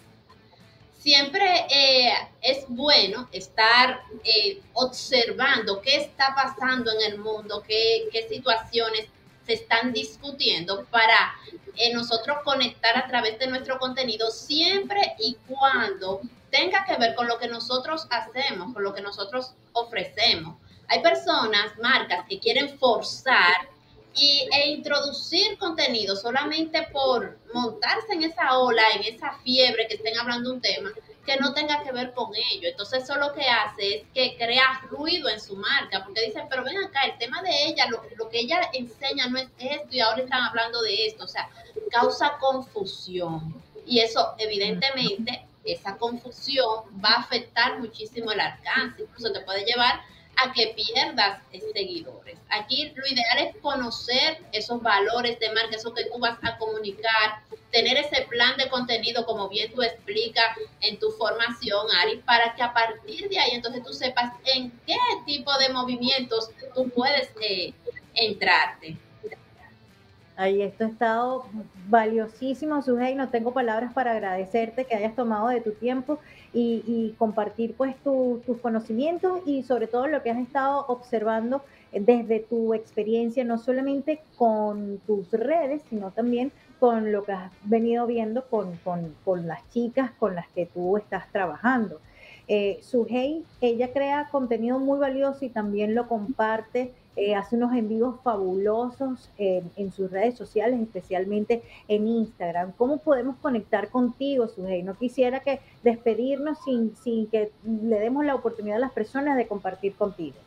Siempre 0.98 1.46
eh, 1.70 2.12
es 2.42 2.66
bueno 2.68 3.30
estar 3.32 4.02
eh, 4.26 4.62
observando 4.74 5.82
qué 5.82 5.96
está 5.96 6.36
pasando 6.36 6.92
en 6.92 7.14
el 7.14 7.20
mundo, 7.20 7.64
qué, 7.66 8.10
qué 8.12 8.28
situaciones 8.28 9.08
se 9.50 9.56
están 9.56 9.92
discutiendo 9.92 10.86
para 10.92 11.34
eh, 11.76 11.92
nosotros 11.92 12.38
conectar 12.44 12.96
a 12.96 13.08
través 13.08 13.40
de 13.40 13.48
nuestro 13.48 13.80
contenido 13.80 14.30
siempre 14.30 15.16
y 15.18 15.38
cuando 15.48 16.22
tenga 16.52 16.86
que 16.86 16.98
ver 16.98 17.16
con 17.16 17.28
lo 17.28 17.40
que 17.40 17.48
nosotros 17.48 18.06
hacemos, 18.12 18.76
con 18.76 18.84
lo 18.84 18.94
que 18.94 19.02
nosotros 19.02 19.56
ofrecemos. 19.74 20.58
Hay 20.88 21.02
personas, 21.02 21.76
marcas, 21.82 22.26
que 22.30 22.40
quieren 22.40 22.78
forzar 22.78 23.70
y, 24.14 24.48
e 24.54 24.70
introducir 24.70 25.58
contenido 25.58 26.16
solamente 26.16 26.88
por 26.92 27.40
montarse 27.52 28.14
en 28.14 28.24
esa 28.24 28.56
ola, 28.60 28.84
en 28.94 29.16
esa 29.16 29.34
fiebre 29.44 29.88
que 29.88 29.96
estén 29.96 30.16
hablando 30.20 30.54
un 30.54 30.62
tema 30.62 30.92
que 31.30 31.38
no 31.38 31.54
tenga 31.54 31.84
que 31.84 31.92
ver 31.92 32.12
con 32.14 32.32
ello. 32.36 32.70
Entonces 32.70 33.04
eso 33.04 33.16
lo 33.16 33.32
que 33.34 33.48
hace 33.48 33.98
es 33.98 34.04
que 34.16 34.36
crea 34.36 34.82
ruido 34.90 35.30
en 35.30 35.40
su 35.40 35.56
marca, 35.56 36.04
porque 36.04 36.26
dicen, 36.26 36.48
pero 36.50 36.64
ven 36.64 36.78
acá, 36.78 37.04
el 37.04 37.20
tema 37.20 37.44
de 37.44 37.68
ella, 37.68 37.86
lo, 37.88 38.02
lo 38.18 38.30
que 38.30 38.40
ella 38.40 38.62
enseña 38.74 39.28
no 39.28 39.38
es 39.38 39.48
esto 39.60 39.90
y 39.92 40.00
ahora 40.00 40.24
están 40.24 40.42
hablando 40.42 40.82
de 40.82 41.06
esto, 41.06 41.26
o 41.26 41.28
sea, 41.28 41.48
causa 41.92 42.38
confusión. 42.40 43.54
Y 43.86 44.00
eso 44.00 44.34
evidentemente, 44.40 45.46
esa 45.64 45.98
confusión 45.98 46.86
va 47.04 47.10
a 47.10 47.20
afectar 47.20 47.78
muchísimo 47.78 48.32
el 48.32 48.40
alcance, 48.40 49.04
incluso 49.04 49.32
te 49.32 49.42
puede 49.42 49.64
llevar 49.66 50.02
a 50.44 50.54
que 50.54 50.74
pierdas 50.76 51.42
seguidores. 51.74 52.38
Aquí 52.50 52.92
lo 52.96 53.06
ideal 53.08 53.40
es 53.40 53.58
conocer 53.62 54.42
esos 54.52 54.82
valores 54.82 55.40
de 55.40 55.52
marca, 55.54 55.76
eso 55.76 55.94
que 55.94 56.06
tú 56.06 56.20
vas 56.20 56.38
a 56.42 56.58
comunicar, 56.58 57.44
tener 57.72 57.98
ese 57.98 58.26
plan 58.30 58.58
de 58.58 58.70
contenido, 58.70 59.26
como 59.26 59.50
bien 59.50 59.72
tú 59.74 59.82
explicas 59.82 60.58
en 60.82 60.98
tu 61.00 61.12
formación, 61.12 61.88
Ari, 62.02 62.18
para 62.26 62.56
que 62.56 62.64
a 62.64 62.74
partir 62.74 63.30
de 63.30 63.40
ahí 63.40 63.52
entonces 63.54 63.84
tú 63.84 63.94
sepas 63.94 64.34
en 64.46 64.72
qué 64.86 64.98
tipo 65.26 65.56
de 65.58 65.70
movimientos 65.70 66.50
tú 66.74 66.90
puedes 66.90 67.30
eh, 67.42 67.74
entrarte. 68.14 68.98
Ahí 70.36 70.62
esto 70.62 70.86
ha 70.86 70.88
estado 70.88 71.46
valiosísimo, 71.90 72.82
Sujei. 72.82 73.14
No 73.14 73.28
tengo 73.28 73.54
palabras 73.54 73.92
para 73.92 74.12
agradecerte 74.12 74.86
que 74.86 74.96
hayas 74.96 75.14
tomado 75.14 75.50
de 75.50 75.60
tu 75.60 75.74
tiempo 75.74 76.18
y, 76.54 77.16
compartir 77.18 77.76
pues 77.76 77.96
tus 78.04 78.58
conocimientos 78.62 79.42
y 79.46 79.64
sobre 79.64 79.88
todo 79.88 80.08
lo 80.08 80.24
que 80.24 80.32
has 80.32 80.40
estado 80.40 80.86
observando 80.88 81.64
desde 81.92 82.40
tu 82.40 82.74
experiencia, 82.74 83.44
no 83.44 83.58
solamente 83.58 84.22
con 84.38 85.00
tus 85.06 85.32
redes, 85.32 85.82
sino 85.90 86.12
también 86.12 86.52
con 86.80 87.12
lo 87.12 87.24
que 87.24 87.34
has 87.34 87.52
venido 87.64 88.08
viendo 88.08 88.46
con, 88.46 88.80
con, 89.24 89.48
las 89.48 89.70
chicas 89.72 90.12
con 90.20 90.36
las 90.36 90.48
que 90.50 90.66
tú 90.66 90.98
estás 90.98 91.30
trabajando. 91.32 92.00
Eh, 92.48 92.82
ella 93.62 93.94
crea 93.94 94.28
contenido 94.32 94.80
muy 94.80 94.98
valioso 94.98 95.46
y 95.46 95.50
también 95.50 95.94
lo 95.94 96.08
comparte 96.08 96.94
eh, 97.16 97.36
hace 97.36 97.56
unos 97.56 97.74
envíos 97.74 98.16
fabulosos 98.24 99.30
en 99.38 99.92
sus 99.92 100.10
redes 100.12 100.38
sociales, 100.38 100.80
especialmente 100.80 101.64
en 101.88 102.08
Instagram. 102.08 102.72
¿Cómo 102.74 102.98
podemos 102.98 103.36
conectar 103.38 103.90
contigo, 103.90 104.48
Sujei? 104.48 104.84
No 104.84 104.98
quisiera 104.98 105.42
que 105.42 105.60
despedirnos 105.84 106.58
sin, 106.64 106.96
sin 106.96 107.28
que 107.28 107.52
le 107.64 108.00
demos 108.00 108.26
la 108.26 108.36
oportunidad 108.36 108.78
a 108.78 108.82
las 108.82 108.92
personas 108.92 109.38
de 109.38 109.48
compartir 109.48 109.96
contigo. 109.96 110.38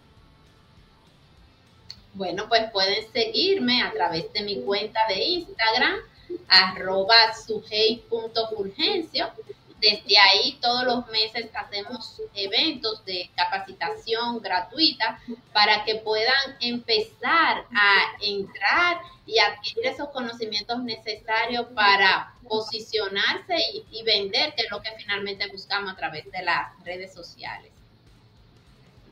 Bueno, 2.14 2.44
pues 2.48 2.70
pueden 2.72 3.11
seguirme 3.12 3.83
a 3.83 3.92
través 3.92 4.31
de 4.33 4.42
mi 4.42 4.62
cuenta 4.62 5.01
de 5.09 5.25
Instagram, 5.25 5.96
arroba 6.48 7.35
sujei.fulgencio 7.35 9.27
desde 9.83 10.16
ahí 10.16 10.59
todos 10.62 10.85
los 10.85 11.09
meses 11.09 11.51
hacemos 11.55 12.23
eventos 12.35 13.05
de 13.05 13.29
capacitación 13.35 14.40
gratuita 14.40 15.21
para 15.53 15.85
que 15.85 15.97
puedan 15.97 16.57
empezar 16.61 17.64
a 17.75 18.16
entrar 18.21 19.01
y 19.27 19.40
adquirir 19.40 19.87
esos 19.87 20.09
conocimientos 20.11 20.81
necesarios 20.85 21.66
para 21.75 22.33
posicionarse 22.49 23.57
y, 23.90 24.03
vender, 24.05 24.55
que 24.55 24.62
es 24.62 24.71
lo 24.71 24.81
que 24.81 24.92
finalmente 24.99 25.49
buscamos 25.49 25.92
a 25.92 25.97
través 25.97 26.31
de 26.31 26.42
las 26.42 26.68
redes 26.85 27.12
sociales. 27.12 27.73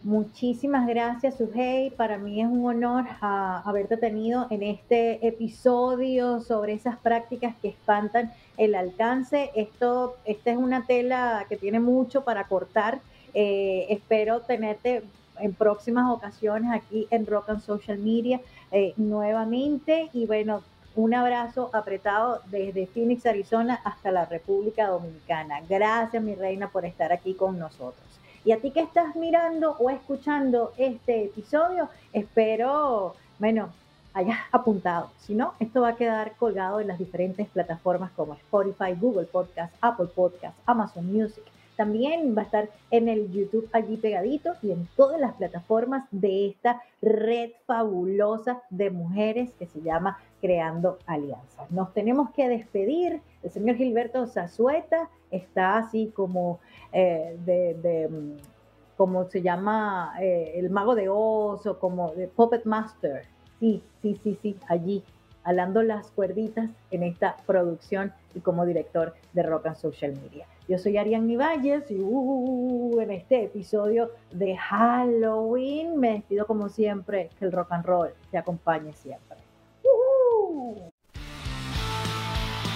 Muchísimas 0.03 0.87
gracias, 0.89 1.37
Sujei. 1.37 1.91
Para 1.91 2.17
mí 2.17 2.41
es 2.41 2.49
un 2.49 2.65
honor 2.65 3.05
ah, 3.21 3.63
haberte 3.67 3.99
tenido 3.99 4.47
en 4.49 4.63
este 4.63 5.27
episodio 5.27 6.41
sobre 6.41 6.73
esas 6.73 6.97
prácticas 6.97 7.55
que 7.61 7.69
espantan 7.69 8.33
el 8.57 8.75
alcance. 8.75 9.51
Esto, 9.55 10.17
esta 10.25 10.53
es 10.53 10.57
una 10.57 10.87
tela 10.87 11.45
que 11.51 11.59
tiene 11.59 11.81
mucho 11.81 12.25
para 12.25 12.45
cortar. 12.45 13.01
Eh, 13.35 13.89
espero 13.91 14.41
tenerte 14.41 15.03
en 15.39 15.53
próximas 15.53 16.11
ocasiones 16.11 16.73
aquí 16.73 17.07
en 17.11 17.27
Rock 17.27 17.51
and 17.51 17.61
Social 17.61 17.99
Media 17.99 18.41
eh, 18.73 18.95
nuevamente. 18.97 20.09
Y 20.15 20.25
bueno, 20.25 20.63
un 20.97 21.13
abrazo 21.13 21.69
apretado 21.75 22.41
desde 22.47 22.87
Phoenix, 22.87 23.27
Arizona 23.27 23.79
hasta 23.85 24.11
la 24.11 24.25
República 24.25 24.89
Dominicana. 24.89 25.61
Gracias, 25.69 26.23
mi 26.23 26.35
reina, 26.35 26.69
por 26.69 26.87
estar 26.87 27.13
aquí 27.13 27.35
con 27.35 27.59
nosotros. 27.59 28.20
Y 28.45 28.53
a 28.53 28.61
ti 28.61 28.71
que 28.71 28.81
estás 28.81 29.17
mirando 29.17 29.77
o 29.79 29.91
escuchando 29.91 30.73
este 30.79 31.25
episodio, 31.25 31.89
espero, 32.13 33.15
bueno, 33.39 33.71
hayas 34.15 34.39
apuntado. 34.53 35.11
Si 35.19 35.35
no, 35.35 35.55
esto 35.61 35.83
va 35.83 35.89
a 35.89 35.97
quedar 35.97 36.33
colgado 36.37 36.81
en 36.81 36.89
las 36.89 36.99
diferentes 36.99 37.49
plataformas 37.49 38.11
como 38.13 38.35
Spotify, 38.35 38.95
Google 38.99 39.27
Podcast, 39.27 39.75
Apple 39.81 40.09
Podcast, 40.15 40.57
Amazon 40.67 41.13
Music. 41.13 41.45
También 41.77 42.37
va 42.37 42.43
a 42.43 42.45
estar 42.45 42.69
en 42.91 43.09
el 43.09 43.31
YouTube 43.33 43.69
allí 43.73 43.97
pegadito 43.97 44.55
y 44.63 44.71
en 44.71 44.87
todas 44.97 45.21
las 45.21 45.35
plataformas 45.35 46.07
de 46.11 46.49
esta 46.49 46.83
red 47.01 47.53
fabulosa 47.67 48.63
de 48.69 48.91
mujeres 48.91 49.51
que 49.59 49.67
se 49.67 49.81
llama 49.81 50.19
Creando 50.41 50.99
Alianzas. 51.07 51.71
Nos 51.71 51.93
tenemos 51.93 52.31
que 52.31 52.49
despedir. 52.49 53.21
El 53.43 53.51
señor 53.51 53.77
Gilberto 53.77 54.27
Zazueta 54.27 55.09
está 55.31 55.79
así 55.79 56.13
como 56.15 56.61
eh, 56.93 57.37
de, 57.45 58.09
mm, 58.09 58.97
como 58.97 59.25
se 59.25 59.43
llama 59.43 60.15
eh, 60.21 60.53
el 60.57 60.71
mago 60.71 60.95
de 60.95 61.09
oso, 61.09 61.79
como 61.79 62.13
de 62.13 62.29
Puppet 62.29 62.65
Master. 62.65 63.25
Sí, 63.59 63.83
sí, 64.03 64.19
sí, 64.23 64.39
sí, 64.41 64.57
allí, 64.69 65.03
alando 65.45 65.83
las 65.83 66.11
cuerditas 66.11 66.71
en 66.91 67.03
esta 67.03 67.37
producción 67.47 68.13
y 68.35 68.41
como 68.41 68.65
director 68.65 69.15
de 69.33 69.43
Rock 69.43 69.67
and 69.67 69.77
Social 69.77 70.13
Media. 70.13 70.47
Yo 70.69 70.79
soy 70.79 70.97
Ariane 70.97 71.37
Valles 71.37 71.91
y 71.91 71.99
uh, 72.01 73.01
en 73.01 73.11
este 73.11 73.43
episodio 73.43 74.13
de 74.31 74.57
Halloween 74.57 75.99
me 75.99 76.13
despido 76.13 76.47
como 76.47 76.69
siempre, 76.69 77.31
que 77.39 77.45
el 77.45 77.53
rock 77.53 77.73
and 77.73 77.85
roll 77.85 78.11
te 78.31 78.39
acompañe 78.39 78.93
siempre. 78.93 79.40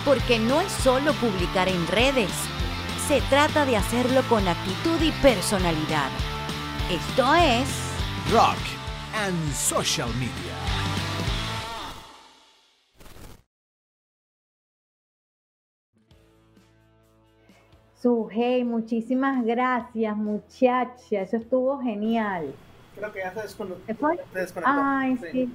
Porque 0.05 0.39
no 0.39 0.61
es 0.61 0.71
solo 0.73 1.13
publicar 1.15 1.69
en 1.69 1.87
redes 1.87 2.31
se 3.09 3.21
trata 3.29 3.67
de 3.67 3.77
hacerlo 3.77 4.23
con 4.31 4.49
actitud 4.49 4.99
y 5.03 5.13
personalidad. 5.21 6.09
Esto 6.91 7.35
es 7.35 7.69
Rock 8.33 8.57
and 9.15 9.53
Social 9.53 10.09
Media. 10.15 10.55
Sujei, 18.01 18.65
muchísimas 18.65 19.45
gracias, 19.45 20.17
muchacha. 20.17 21.21
Eso 21.21 21.37
estuvo 21.37 21.81
genial. 21.83 22.55
Creo 22.97 23.13
que 23.13 23.19
ya 23.19 23.35
se 23.35 23.43
desconectó. 23.43 23.85
¿Se 23.87 23.95
fue? 23.95 24.19
Ay, 24.65 25.19
sí. 25.31 25.53